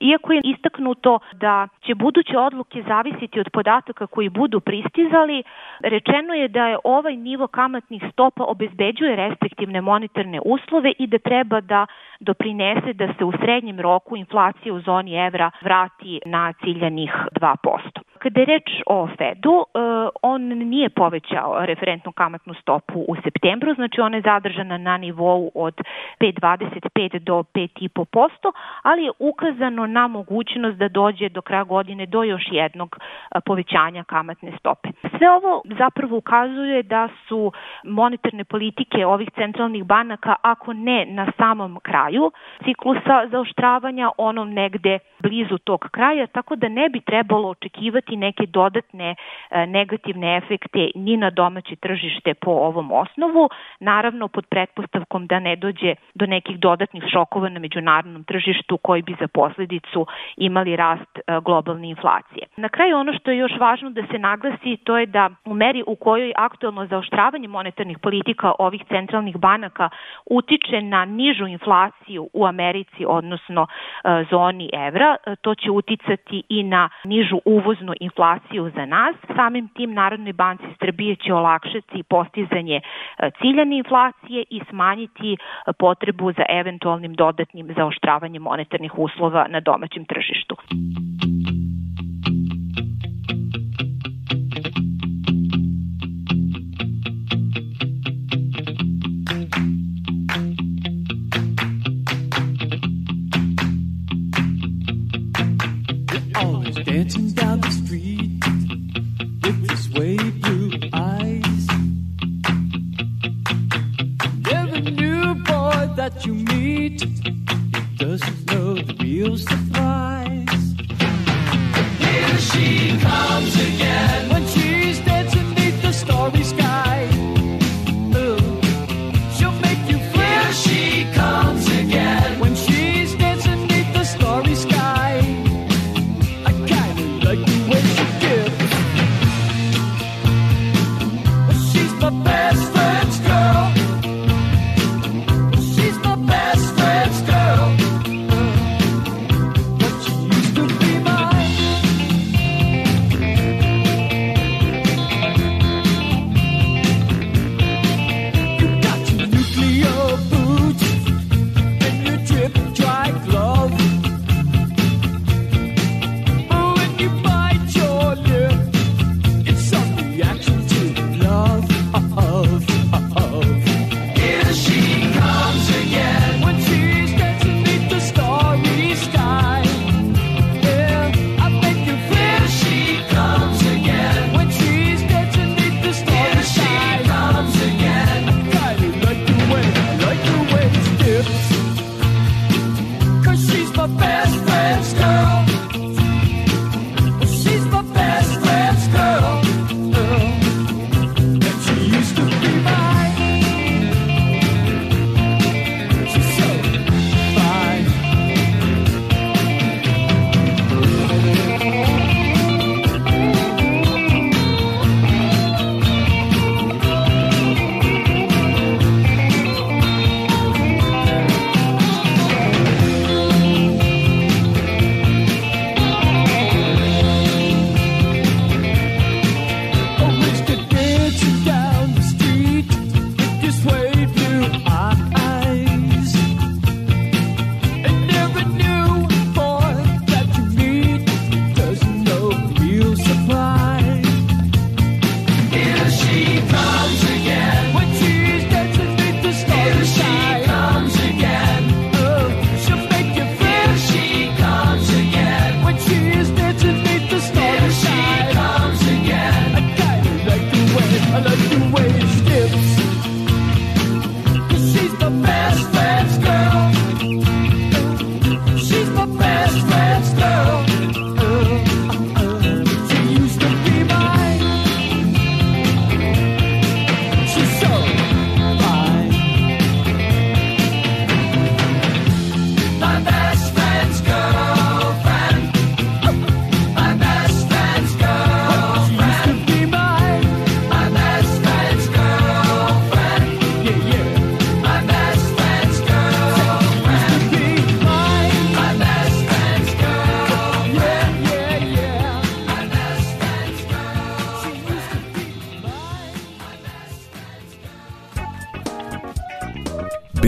Iako 0.00 0.32
je 0.32 0.40
istaknuto 0.44 1.18
da 1.32 1.68
će 1.86 1.94
buduće 1.94 2.38
odluke 2.38 2.82
zavisiti 2.88 3.40
od 3.40 3.50
podataka 3.52 4.06
koji 4.06 4.28
budu 4.28 4.60
pristizali, 4.60 5.42
rečeno 5.80 6.34
je 6.34 6.48
da 6.48 6.66
je 6.66 6.78
ovaj 6.84 7.16
nivo 7.16 7.46
kamatnih 7.46 8.02
stopa 8.12 8.44
obezbeđuje 8.44 9.16
restriktivne 9.16 9.80
monetarne 9.80 10.40
uslove 10.44 10.92
i 10.98 11.06
da 11.06 11.18
treba 11.18 11.60
da 11.60 11.86
doprinese 12.20 12.92
da 12.92 13.14
se 13.18 13.24
u 13.24 13.32
srednjem 13.32 13.80
roku 13.80 14.16
inflacija 14.16 14.74
u 14.74 14.80
zoni 14.80 15.26
evra 15.26 15.50
vrati 15.62 16.20
na 16.26 16.52
ciljanih 16.52 17.12
2%. 17.40 18.15
Kada 18.16 18.40
je 18.40 18.46
reč 18.46 18.70
o 18.86 19.08
Fedu, 19.18 19.64
e, 19.64 19.78
on 20.22 20.42
nije 20.42 20.88
povećao 20.88 21.66
referentnu 21.66 22.12
kamatnu 22.12 22.54
stopu 22.54 23.04
u 23.08 23.16
septembru, 23.24 23.74
znači 23.74 24.00
ona 24.00 24.16
je 24.16 24.22
zadržana 24.22 24.78
na 24.78 24.96
nivou 24.96 25.50
od 25.54 25.74
5,25 26.20 27.18
do 27.18 27.44
5,5%, 27.54 28.52
ali 28.82 29.04
je 29.04 29.10
ukazano 29.18 29.86
na 29.86 30.06
mogućnost 30.06 30.76
da 30.78 30.88
dođe 30.88 31.28
do 31.28 31.42
kraja 31.42 31.64
godine 31.64 32.06
do 32.06 32.22
još 32.22 32.42
jednog 32.50 32.96
e, 32.96 33.40
povećanja 33.40 34.04
kamatne 34.04 34.52
stope. 34.58 34.88
Sve 35.18 35.30
ovo 35.30 35.62
zapravo 35.78 36.16
ukazuje 36.16 36.82
da 36.82 37.08
su 37.28 37.52
monetarne 37.84 38.44
politike 38.44 39.06
ovih 39.06 39.28
centralnih 39.34 39.84
banaka, 39.84 40.34
ako 40.42 40.72
ne 40.72 41.06
na 41.06 41.26
samom 41.38 41.78
kraju 41.82 42.32
ciklusa 42.64 43.28
zaoštravanja, 43.30 44.10
onom 44.18 44.52
negde 44.52 44.98
blizu 45.18 45.58
tog 45.58 45.80
kraja, 45.90 46.26
tako 46.26 46.56
da 46.56 46.68
ne 46.68 46.88
bi 46.88 47.00
trebalo 47.00 47.48
očekivati 47.48 48.05
neke 48.14 48.46
dodatne 48.46 49.14
e, 49.50 49.66
negativne 49.66 50.36
efekte 50.36 50.90
ni 50.94 51.16
na 51.16 51.30
domaće 51.30 51.76
tržište 51.76 52.34
po 52.34 52.50
ovom 52.50 52.92
osnovu, 52.92 53.48
naravno 53.80 54.28
pod 54.28 54.46
pretpostavkom 54.46 55.26
da 55.26 55.38
ne 55.38 55.56
dođe 55.56 55.94
do 56.14 56.26
nekih 56.26 56.58
dodatnih 56.58 57.04
šokova 57.12 57.48
na 57.48 57.60
međunarodnom 57.60 58.24
tržištu 58.24 58.76
koji 58.76 59.02
bi 59.02 59.16
za 59.20 59.28
posledicu 59.28 60.06
imali 60.36 60.76
rast 60.76 61.18
e, 61.18 61.40
globalne 61.44 61.88
inflacije. 61.88 62.46
Na 62.56 62.68
kraju 62.68 62.96
ono 62.96 63.12
što 63.12 63.30
je 63.30 63.38
još 63.38 63.52
važno 63.60 63.90
da 63.90 64.02
se 64.10 64.18
naglasi 64.18 64.76
to 64.84 64.98
je 64.98 65.06
da 65.06 65.30
u 65.44 65.54
meri 65.54 65.82
u 65.86 65.96
kojoj 65.96 66.32
aktualno 66.36 66.86
zaoštravanje 66.86 67.48
monetarnih 67.48 67.98
politika 67.98 68.52
ovih 68.58 68.82
centralnih 68.88 69.36
banaka 69.36 69.88
utiče 70.30 70.82
na 70.82 71.04
nižu 71.04 71.46
inflaciju 71.46 72.28
u 72.32 72.46
Americi, 72.46 73.04
odnosno 73.06 73.66
e, 73.66 74.24
zoni 74.30 74.70
evra, 74.72 75.16
to 75.40 75.54
će 75.54 75.70
uticati 75.70 76.42
i 76.48 76.62
na 76.62 76.88
nižu 77.04 77.40
uvoznu 77.44 77.92
inflaciju 78.00 78.70
za 78.74 78.86
nas. 78.86 79.14
Samim 79.36 79.68
tim 79.68 79.94
Narodnoj 79.94 80.32
banci 80.32 80.64
Srbije 80.80 81.16
će 81.16 81.34
olakšati 81.34 82.02
postizanje 82.02 82.80
e, 82.80 83.30
ciljane 83.40 83.76
inflacije 83.76 84.44
i 84.50 84.60
smanjiti 84.70 85.32
e, 85.32 85.36
potrebu 85.78 86.32
za 86.32 86.44
eventualnim 86.48 87.14
dodatnim 87.14 87.66
zaoštravanjem 87.76 88.42
monetarnih 88.42 88.98
uslova 88.98 89.46
na 89.48 89.60
domaćem 89.60 90.04
tržištu. 90.04 90.35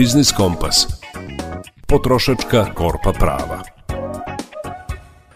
Biznis 0.09 0.31
Kompas. 0.31 0.87
Potrošačka 1.87 2.73
korpa 2.73 3.11
prava. 3.13 3.63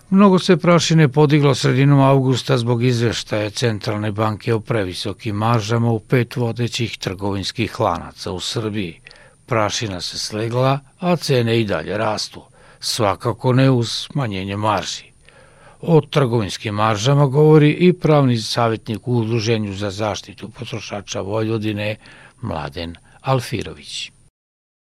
Mnogo 0.09 0.39
se 0.39 0.57
prašine 0.57 1.07
podiglo 1.07 1.55
sredinom 1.55 1.99
avgusta 2.01 2.57
zbog 2.57 2.84
izveštaja 2.84 3.49
Centralne 3.49 4.11
banke 4.11 4.53
o 4.53 4.59
previsokim 4.59 5.36
maržama 5.36 5.91
u 5.91 5.99
pet 5.99 6.36
vodećih 6.36 6.97
trgovinskih 6.97 7.80
lanaca 7.80 8.32
u 8.32 8.39
Srbiji. 8.39 8.99
Prašina 9.45 10.01
se 10.01 10.17
slegla, 10.19 10.80
a 10.99 11.15
cene 11.15 11.59
i 11.61 11.65
dalje 11.65 11.97
rastu. 11.97 12.41
Svakako 12.80 13.53
ne 13.53 13.69
uz 13.71 13.91
smanjenje 13.91 14.57
marži. 14.57 15.11
O 15.82 16.01
trgovinskim 16.01 16.76
maržama 16.76 17.28
govori 17.28 17.71
i 17.71 17.93
pravni 17.93 18.38
savjetnik 18.38 19.07
u 19.07 19.17
Udruženju 19.17 19.74
za 19.74 19.91
zaštitu 19.91 20.49
potrošača 20.49 21.21
Vojvodine 21.21 21.95
Mladen 22.41 22.95
Alfirović 23.21 24.12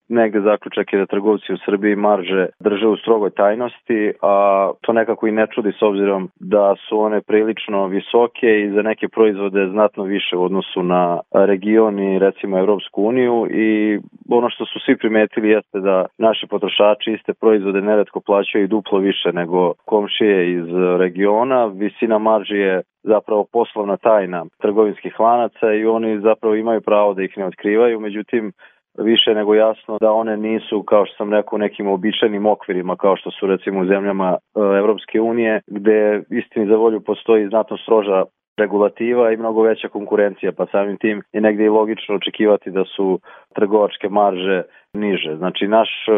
negde 0.09 0.41
zaključak 0.41 0.93
je 0.93 0.99
da 0.99 1.05
trgovci 1.05 1.53
u 1.53 1.57
Srbiji 1.65 1.95
marže 1.95 2.47
drže 2.59 2.87
u 2.87 2.97
strogoj 2.97 3.29
tajnosti, 3.29 4.13
a 4.21 4.71
to 4.81 4.93
nekako 4.93 5.27
i 5.27 5.31
ne 5.31 5.47
čudi 5.55 5.71
s 5.79 5.81
obzirom 5.81 6.29
da 6.39 6.75
su 6.89 6.99
one 6.99 7.21
prilično 7.21 7.87
visoke 7.87 8.61
i 8.61 8.71
za 8.71 8.81
neke 8.81 9.07
proizvode 9.07 9.67
znatno 9.67 10.03
više 10.03 10.37
u 10.37 10.43
odnosu 10.43 10.83
na 10.83 11.19
region 11.33 11.99
i 11.99 12.19
recimo 12.19 12.59
Evropsku 12.59 13.03
uniju 13.03 13.47
i 13.51 13.99
ono 14.29 14.49
što 14.49 14.65
su 14.65 14.79
svi 14.85 14.97
primetili 14.97 15.49
jeste 15.49 15.79
da 15.79 16.05
naši 16.17 16.47
potrošači 16.47 17.11
iste 17.11 17.33
proizvode 17.33 17.81
neretko 17.81 18.19
plaćaju 18.19 18.67
duplo 18.67 18.99
više 18.99 19.33
nego 19.33 19.73
komšije 19.85 20.53
iz 20.53 20.65
regiona. 20.97 21.65
Visina 21.65 22.17
marži 22.17 22.57
je 22.57 22.81
zapravo 23.03 23.45
poslovna 23.53 23.97
tajna 23.97 24.45
trgovinskih 24.61 25.19
lanaca 25.19 25.73
i 25.73 25.85
oni 25.85 26.19
zapravo 26.19 26.55
imaju 26.55 26.81
pravo 26.81 27.13
da 27.13 27.23
ih 27.23 27.37
ne 27.37 27.45
otkrivaju, 27.45 27.99
međutim 27.99 28.51
više 28.97 29.33
nego 29.33 29.55
jasno 29.55 29.97
da 30.01 30.11
one 30.11 30.37
nisu, 30.37 30.83
kao 30.83 31.05
što 31.05 31.15
sam 31.15 31.33
rekao, 31.33 31.57
nekim 31.57 31.87
običajnim 31.87 32.45
okvirima, 32.45 32.95
kao 32.95 33.15
što 33.15 33.31
su 33.31 33.47
recimo 33.47 33.81
u 33.81 33.85
zemljama 33.85 34.37
e, 34.37 34.59
Evropske 34.77 35.21
unije, 35.21 35.61
gde 35.67 36.23
istini 36.29 36.67
za 36.67 36.75
volju 36.75 37.01
postoji 37.01 37.47
znatno 37.47 37.77
stroža 37.77 38.23
regulativa 38.57 39.31
i 39.31 39.37
mnogo 39.37 39.61
veća 39.61 39.87
konkurencija, 39.89 40.51
pa 40.51 40.65
samim 40.65 40.97
tim 40.97 41.21
je 41.33 41.41
negde 41.41 41.65
i 41.65 41.69
logično 41.69 42.15
očekivati 42.15 42.71
da 42.71 42.83
su 42.95 43.19
trgovačke 43.55 44.09
marže 44.09 44.63
niže. 44.93 45.35
Znači 45.35 45.67
naš 45.67 45.89
e, 45.89 46.11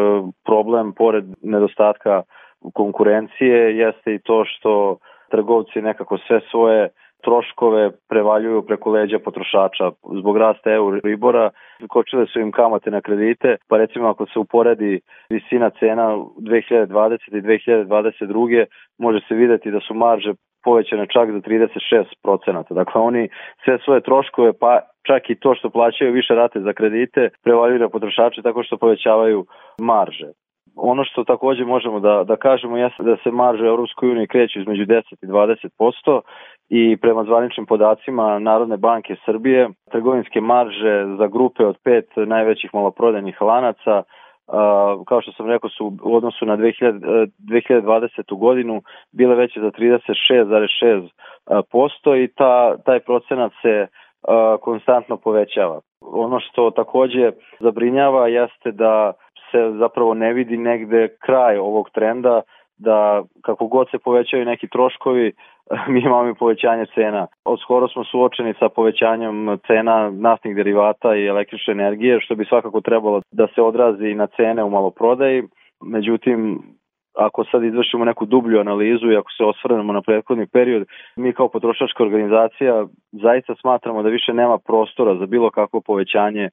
problem, 0.44 0.92
pored 0.92 1.24
nedostatka 1.42 2.22
konkurencije, 2.74 3.76
jeste 3.78 4.14
i 4.14 4.18
to 4.18 4.44
što 4.44 4.98
trgovci 5.30 5.82
nekako 5.82 6.18
sve 6.18 6.40
svoje 6.50 6.88
troškove 7.22 7.90
prevaljuju 8.08 8.62
preko 8.66 8.90
leđa 8.90 9.18
potrošača. 9.18 9.90
Zbog 10.20 10.36
rasta 10.36 10.72
Euribora 10.72 11.50
kočile 11.88 12.26
su 12.26 12.40
im 12.40 12.52
kamate 12.52 12.90
na 12.90 13.00
kredite, 13.00 13.56
pa 13.68 13.76
recimo 13.76 14.08
ako 14.08 14.26
se 14.26 14.38
uporedi 14.38 15.00
visina 15.30 15.70
cena 15.70 16.06
2020. 16.38 17.18
i 17.26 17.40
2022. 17.40 18.64
može 18.98 19.20
se 19.28 19.34
videti 19.34 19.70
da 19.70 19.80
su 19.80 19.94
marže 19.94 20.32
povećane 20.64 21.06
čak 21.06 21.30
za 21.30 21.40
36%. 21.40 22.74
Dakle, 22.74 23.00
oni 23.00 23.28
sve 23.64 23.78
svoje 23.84 24.00
troškove, 24.00 24.52
pa 24.60 24.80
čak 25.06 25.30
i 25.30 25.34
to 25.34 25.54
što 25.54 25.70
plaćaju 25.70 26.12
više 26.12 26.34
rate 26.34 26.60
za 26.60 26.72
kredite, 26.72 27.28
prevaljuju 27.44 27.78
na 27.78 27.88
potrošače 27.88 28.42
tako 28.42 28.62
što 28.62 28.76
povećavaju 28.76 29.46
marže. 29.80 30.28
Ono 30.76 31.04
što 31.04 31.24
takođe 31.24 31.64
možemo 31.64 32.00
da, 32.00 32.24
da 32.24 32.36
kažemo 32.36 32.76
jeste 32.76 33.02
da 33.02 33.16
se 33.16 33.30
marže 33.30 33.66
Europskoj 33.66 34.10
uniji 34.10 34.26
kreću 34.26 34.60
između 34.60 34.82
10 34.82 35.02
i 35.22 35.26
20% 35.26 36.20
i 36.68 36.96
prema 36.96 37.24
zvaničnim 37.24 37.66
podacima 37.66 38.38
Narodne 38.38 38.76
banke 38.76 39.16
Srbije 39.24 39.68
trgovinske 39.90 40.40
marže 40.40 41.06
za 41.18 41.26
grupe 41.26 41.66
od 41.66 41.76
pet 41.84 42.06
najvećih 42.16 42.74
maloprodajnih 42.74 43.42
lanaca 43.42 44.02
kao 45.08 45.22
što 45.22 45.32
sam 45.32 45.46
rekao 45.46 45.70
su 45.70 45.92
u 46.02 46.16
odnosu 46.16 46.46
na 46.46 46.56
2000, 46.56 47.30
2020. 47.38 48.38
godinu 48.38 48.82
bile 49.12 49.34
veće 49.34 49.60
za 49.60 49.70
36,6% 49.70 52.24
i 52.24 52.28
ta, 52.34 52.76
taj 52.84 53.00
procenat 53.00 53.52
se 53.62 53.86
konstantno 54.60 55.16
povećava. 55.16 55.80
Ono 56.00 56.40
što 56.40 56.70
takođe 56.70 57.30
zabrinjava 57.60 58.28
jeste 58.28 58.72
da 58.72 59.12
se 59.50 59.72
zapravo 59.78 60.14
ne 60.14 60.32
vidi 60.32 60.56
negde 60.56 61.08
kraj 61.20 61.58
ovog 61.58 61.90
trenda 61.90 62.42
da 62.78 63.22
kako 63.42 63.66
god 63.66 63.90
se 63.90 63.98
povećaju 63.98 64.44
neki 64.44 64.68
troškovi, 64.68 65.32
mi 65.92 66.00
imamo 66.00 66.28
i 66.28 66.34
povećanje 66.34 66.86
cena. 66.94 67.26
Od 67.44 67.60
skoro 67.60 67.88
smo 67.88 68.04
suočeni 68.04 68.54
sa 68.58 68.68
povećanjem 68.68 69.58
cena 69.66 70.10
naftnih 70.10 70.56
derivata 70.56 71.16
i 71.16 71.26
električne 71.26 71.72
energije, 71.72 72.20
što 72.20 72.34
bi 72.34 72.44
svakako 72.44 72.80
trebalo 72.80 73.20
da 73.32 73.46
se 73.54 73.62
odrazi 73.62 74.14
na 74.14 74.26
cene 74.26 74.64
u 74.64 74.70
maloprodaji. 74.70 75.42
Međutim, 75.84 76.62
ako 77.14 77.44
sad 77.44 77.64
izvršimo 77.64 78.04
neku 78.04 78.26
dublju 78.26 78.60
analizu 78.60 79.10
i 79.10 79.16
ako 79.16 79.30
se 79.32 79.44
osvrnemo 79.44 79.92
na 79.92 80.02
prethodni 80.02 80.46
period, 80.46 80.86
mi 81.16 81.32
kao 81.32 81.48
potrošačka 81.48 82.02
organizacija 82.02 82.86
zaista 83.12 83.54
smatramo 83.60 84.02
da 84.02 84.08
više 84.08 84.32
nema 84.32 84.58
prostora 84.58 85.14
za 85.14 85.26
bilo 85.26 85.50
kakvo 85.50 85.80
povećanje 85.80 86.50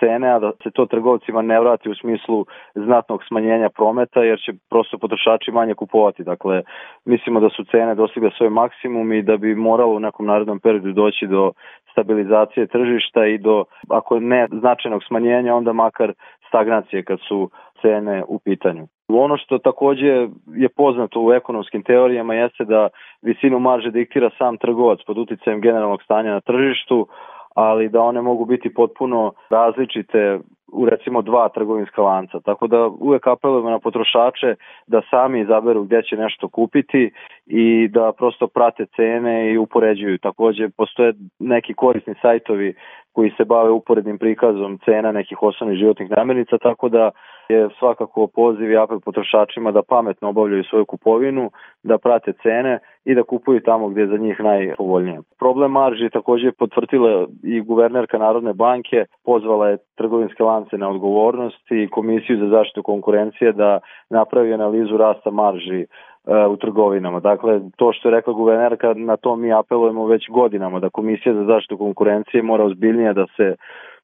cene, 0.00 0.28
a 0.28 0.38
da 0.38 0.52
se 0.62 0.70
to 0.70 0.86
trgovcima 0.86 1.42
ne 1.42 1.60
vrati 1.60 1.90
u 1.90 1.94
smislu 1.94 2.46
znatnog 2.74 3.24
smanjenja 3.28 3.68
prometa, 3.68 4.22
jer 4.22 4.38
će 4.38 4.52
prosto 4.70 4.98
potrošači 4.98 5.50
manje 5.50 5.74
kupovati. 5.74 6.24
Dakle, 6.24 6.62
mislimo 7.04 7.40
da 7.40 7.48
su 7.48 7.64
cene 7.64 7.94
dostigle 7.94 8.30
svoj 8.36 8.50
maksimum 8.50 9.12
i 9.12 9.22
da 9.22 9.36
bi 9.36 9.54
moralo 9.54 9.92
u 9.94 10.00
nekom 10.00 10.26
narodnom 10.26 10.60
periodu 10.60 10.92
doći 10.92 11.26
do 11.26 11.52
stabilizacije 11.92 12.66
tržišta 12.66 13.26
i 13.26 13.38
do, 13.38 13.64
ako 13.88 14.20
ne 14.20 14.48
značajnog 14.60 15.02
smanjenja, 15.04 15.54
onda 15.54 15.72
makar 15.72 16.12
stagnacije 16.48 17.04
kad 17.04 17.18
su 17.28 17.50
cene 17.82 18.24
u 18.28 18.38
pitanju. 18.38 18.86
Ono 19.08 19.36
što 19.36 19.58
takođe 19.58 20.28
je 20.56 20.68
poznato 20.76 21.20
u 21.20 21.32
ekonomskim 21.32 21.82
teorijama 21.82 22.34
jeste 22.34 22.64
da 22.64 22.88
visinu 23.22 23.58
marže 23.58 23.90
diktira 23.90 24.30
sam 24.38 24.56
trgovac 24.56 24.98
pod 25.06 25.18
uticajem 25.18 25.60
generalnog 25.60 26.02
stanja 26.02 26.30
na 26.32 26.40
tržištu, 26.40 27.08
ali 27.56 27.88
da 27.88 28.00
one 28.00 28.22
mogu 28.22 28.44
biti 28.44 28.74
potpuno 28.74 29.32
različite 29.50 30.38
u 30.72 30.84
recimo 30.86 31.22
dva 31.22 31.48
trgovinska 31.48 32.02
lanca. 32.02 32.40
Tako 32.40 32.66
da 32.66 32.86
uvek 32.86 33.26
apelujemo 33.26 33.70
na 33.70 33.78
potrošače 33.78 34.54
da 34.86 35.02
sami 35.10 35.40
izaberu 35.40 35.84
gde 35.84 36.02
će 36.02 36.16
nešto 36.16 36.48
kupiti 36.48 37.10
i 37.46 37.88
da 37.88 38.12
prosto 38.12 38.46
prate 38.46 38.86
cene 38.96 39.52
i 39.52 39.58
upoređuju. 39.58 40.18
Takođe 40.18 40.68
postoje 40.68 41.12
neki 41.38 41.74
korisni 41.74 42.14
sajtovi 42.22 42.74
koji 43.12 43.30
se 43.36 43.44
bave 43.44 43.70
uporednim 43.70 44.18
prikazom 44.18 44.78
cena 44.84 45.12
nekih 45.12 45.42
osnovnih 45.42 45.78
životnih 45.78 46.10
namirnica, 46.10 46.58
tako 46.58 46.88
da 46.88 47.10
je 47.48 47.68
svakako 47.78 48.26
poziv 48.26 48.70
i 48.70 48.76
apel 48.76 49.00
potrošačima 49.00 49.72
da 49.72 49.82
pametno 49.82 50.28
obavljaju 50.28 50.64
svoju 50.64 50.84
kupovinu, 50.84 51.50
da 51.82 51.98
prate 51.98 52.32
cene 52.42 52.78
i 53.04 53.14
da 53.14 53.22
kupuju 53.22 53.60
tamo 53.60 53.88
gde 53.88 54.00
je 54.00 54.06
za 54.06 54.16
njih 54.16 54.40
najpovoljnije. 54.40 55.20
Problem 55.38 55.70
marži 55.70 56.10
takođe 56.10 56.46
je 56.46 56.52
potvrdila 56.52 57.26
i 57.42 57.60
guvernerka 57.60 58.18
Narodne 58.18 58.52
banke, 58.52 59.04
pozvala 59.24 59.68
je 59.68 59.78
trgovinske 59.94 60.42
lance 60.42 60.78
na 60.78 60.88
odgovornost 60.88 61.70
i 61.70 61.88
Komisiju 61.88 62.38
za 62.38 62.48
zaštitu 62.48 62.82
konkurencije 62.82 63.52
da 63.52 63.80
napravi 64.10 64.54
analizu 64.54 64.96
rasta 64.96 65.30
marži 65.30 65.86
E, 66.26 66.46
u 66.46 66.56
trgovinama. 66.56 67.20
Dakle, 67.20 67.60
to 67.76 67.92
što 67.92 68.08
je 68.08 68.14
rekla 68.14 68.32
guvernerka, 68.32 68.94
na 68.94 69.16
to 69.16 69.36
mi 69.36 69.52
apelujemo 69.52 70.06
već 70.06 70.28
godinama, 70.28 70.80
da 70.80 70.90
Komisija 70.90 71.34
za 71.34 71.44
zaštitu 71.44 71.78
konkurencije 71.78 72.42
mora 72.42 72.64
ozbiljnije 72.64 73.12
da 73.12 73.26
se 73.36 73.56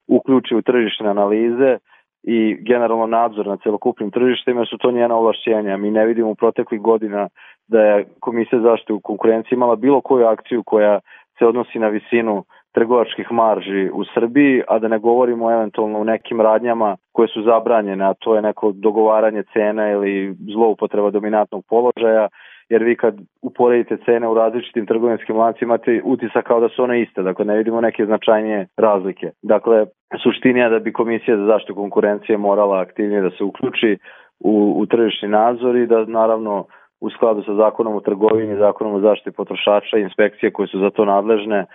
uključi 0.08 0.54
u 0.54 0.62
tržišne 0.62 1.08
analize 1.08 1.78
i 2.22 2.56
generalno 2.60 3.06
nadzor 3.06 3.46
na 3.46 3.56
celokupnim 3.56 4.10
tržištima 4.10 4.64
su 4.64 4.78
to 4.78 4.90
njena 4.90 5.14
ovlašćenja. 5.14 5.76
Mi 5.76 5.90
ne 5.90 6.06
vidimo 6.06 6.30
u 6.30 6.34
proteklih 6.34 6.80
godina 6.80 7.28
da 7.68 7.80
je 7.80 8.06
Komisija 8.20 8.60
za 8.60 8.68
zaštitu 8.68 9.00
konkurencije 9.00 9.56
imala 9.56 9.76
bilo 9.76 10.00
koju 10.00 10.26
akciju 10.26 10.62
koja 10.62 11.00
se 11.38 11.46
odnosi 11.46 11.78
na 11.78 11.88
visinu 11.88 12.44
trgovačkih 12.72 13.32
marži 13.32 13.90
u 13.92 14.04
Srbiji, 14.14 14.62
a 14.68 14.78
da 14.78 14.88
ne 14.88 14.98
govorimo 14.98 15.52
eventualno 15.52 15.98
u 15.98 16.04
nekim 16.04 16.40
radnjama 16.40 16.96
koje 17.12 17.28
su 17.28 17.42
zabranjene, 17.42 18.04
a 18.04 18.14
to 18.14 18.36
je 18.36 18.42
neko 18.42 18.72
dogovaranje 18.72 19.42
cena 19.52 19.90
ili 19.90 20.36
zloupotreba 20.52 21.10
dominantnog 21.10 21.64
položaja, 21.68 22.28
jer 22.72 22.82
vi 22.82 22.96
kad 22.96 23.14
uporedite 23.42 23.96
cene 24.04 24.28
u 24.28 24.34
različitim 24.34 24.86
trgovinskim 24.86 25.36
lancima 25.36 25.74
imate 25.74 26.00
utisak 26.04 26.46
kao 26.46 26.60
da 26.60 26.68
su 26.68 26.82
one 26.82 27.02
iste, 27.02 27.22
dakle 27.22 27.44
ne 27.44 27.56
vidimo 27.56 27.80
neke 27.80 28.06
značajnije 28.06 28.66
razlike. 28.76 29.30
Dakle, 29.42 29.86
suštinija 30.22 30.68
da 30.68 30.78
bi 30.78 30.92
Komisija 30.92 31.36
za 31.36 31.44
zaštitu 31.44 31.74
konkurencije 31.74 32.38
morala 32.38 32.80
aktivnije 32.80 33.20
da 33.22 33.30
se 33.30 33.44
uključi 33.44 33.98
u, 34.40 34.74
u 34.76 34.86
tržišni 34.86 35.28
nadzor 35.28 35.76
i 35.76 35.86
da 35.86 36.04
naravno 36.04 36.66
u 37.00 37.10
skladu 37.10 37.42
sa 37.42 37.54
zakonom 37.54 37.94
o 37.94 38.00
trgovini, 38.00 38.56
zakonom 38.58 38.94
o 38.94 39.00
zaštiti 39.00 39.36
potrošača 39.36 39.98
inspekcije 39.98 40.52
koje 40.52 40.68
su 40.68 40.78
za 40.78 40.90
to 40.90 41.04
nadležne 41.04 41.66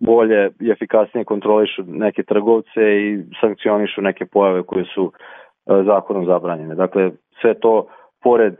bolje 0.00 0.50
i 0.60 0.70
efikasnije 0.70 1.24
kontrolišu 1.24 1.82
neke 1.86 2.22
trgovce 2.22 2.82
i 3.04 3.24
sankcionišu 3.40 4.02
neke 4.02 4.26
pojave 4.26 4.62
koje 4.62 4.84
su 4.94 5.12
e, 5.12 5.82
zakonom 5.84 6.26
zabranjene. 6.26 6.74
Dakle, 6.74 7.10
sve 7.40 7.54
to 7.54 7.86
pored 8.22 8.54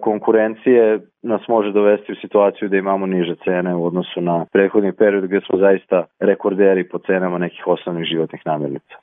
konkurencije 0.00 1.00
nas 1.22 1.40
može 1.48 1.72
dovesti 1.72 2.12
u 2.12 2.20
situaciju 2.20 2.68
da 2.68 2.76
imamo 2.76 3.06
niže 3.06 3.34
cene 3.44 3.74
u 3.74 3.84
odnosu 3.84 4.20
na 4.20 4.46
prethodni 4.52 4.92
period 4.92 5.24
gde 5.24 5.40
smo 5.40 5.58
zaista 5.58 6.06
rekorderi 6.20 6.88
po 6.88 6.98
cenama 6.98 7.38
nekih 7.38 7.66
osnovnih 7.66 8.04
životnih 8.04 8.42
namirnica. 8.44 8.94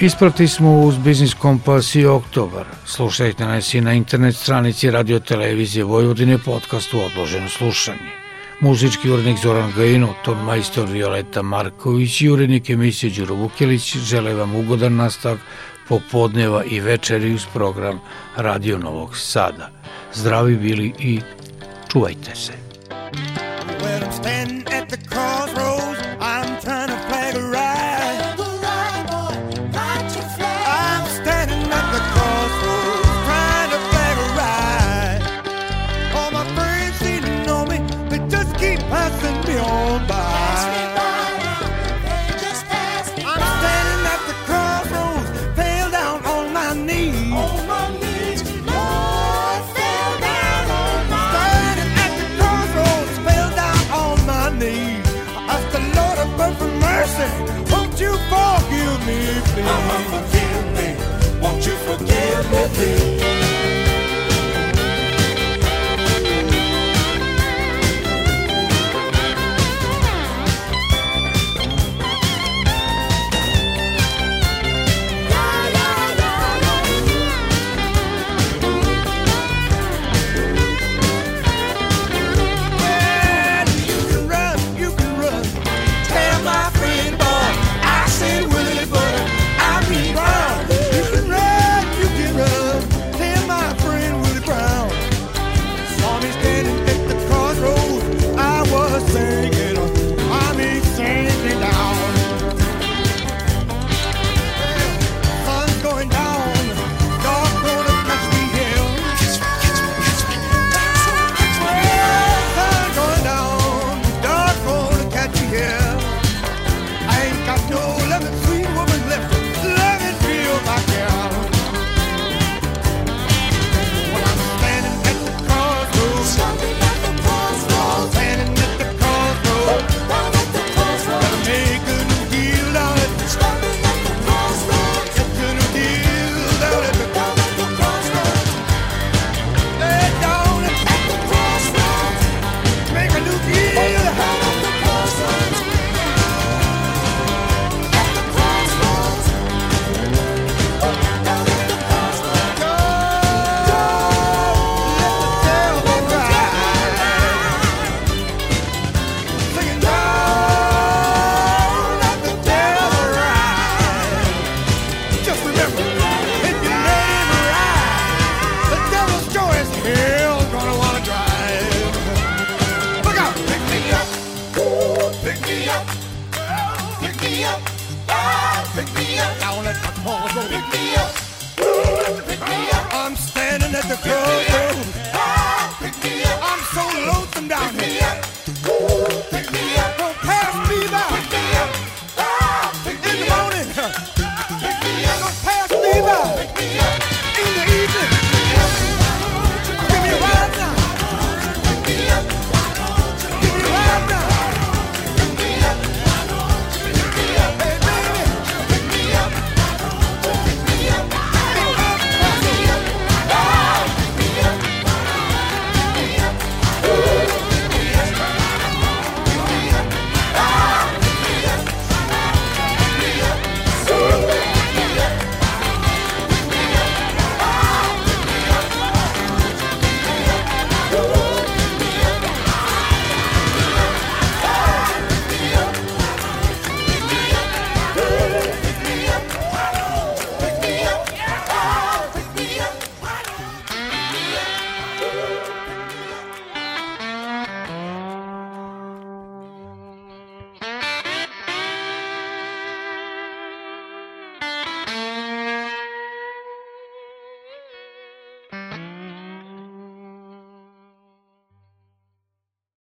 Isprati 0.00 0.48
smo 0.48 0.80
uz 0.80 0.98
Biznis 0.98 1.34
Kompas 1.34 1.94
i 1.94 2.06
Oktobar. 2.06 2.64
Slušajte 2.86 3.44
nas 3.44 3.74
i 3.74 3.80
na 3.80 3.92
internet 3.92 4.36
stranici 4.36 4.90
Radio 4.90 5.18
Televizije 5.20 5.84
Vojvodine 5.84 6.38
podcastu 6.38 7.00
Odloženo 7.00 7.48
slušanje. 7.48 8.10
Muzički 8.60 9.10
urednik 9.10 9.38
Zoran 9.42 9.72
Gajino, 9.76 10.14
ton 10.24 10.44
majstor 10.44 10.88
Violeta 10.88 11.42
Marković 11.42 12.20
i 12.20 12.28
urednik 12.28 12.70
emisije 12.70 13.10
Đuro 13.10 13.34
Vukelić 13.34 13.96
žele 13.96 14.34
vam 14.34 14.54
ugodan 14.54 14.96
nastav 14.96 15.38
popodneva 15.88 16.64
i 16.64 16.80
večeri 16.80 17.34
uz 17.34 17.46
program 17.52 18.00
Radio 18.36 18.78
Novog 18.78 19.16
Sada. 19.16 19.70
Zdravi 20.14 20.56
bili 20.56 20.92
i 20.98 21.20
čuvajte 21.92 22.34
se. 22.34 22.69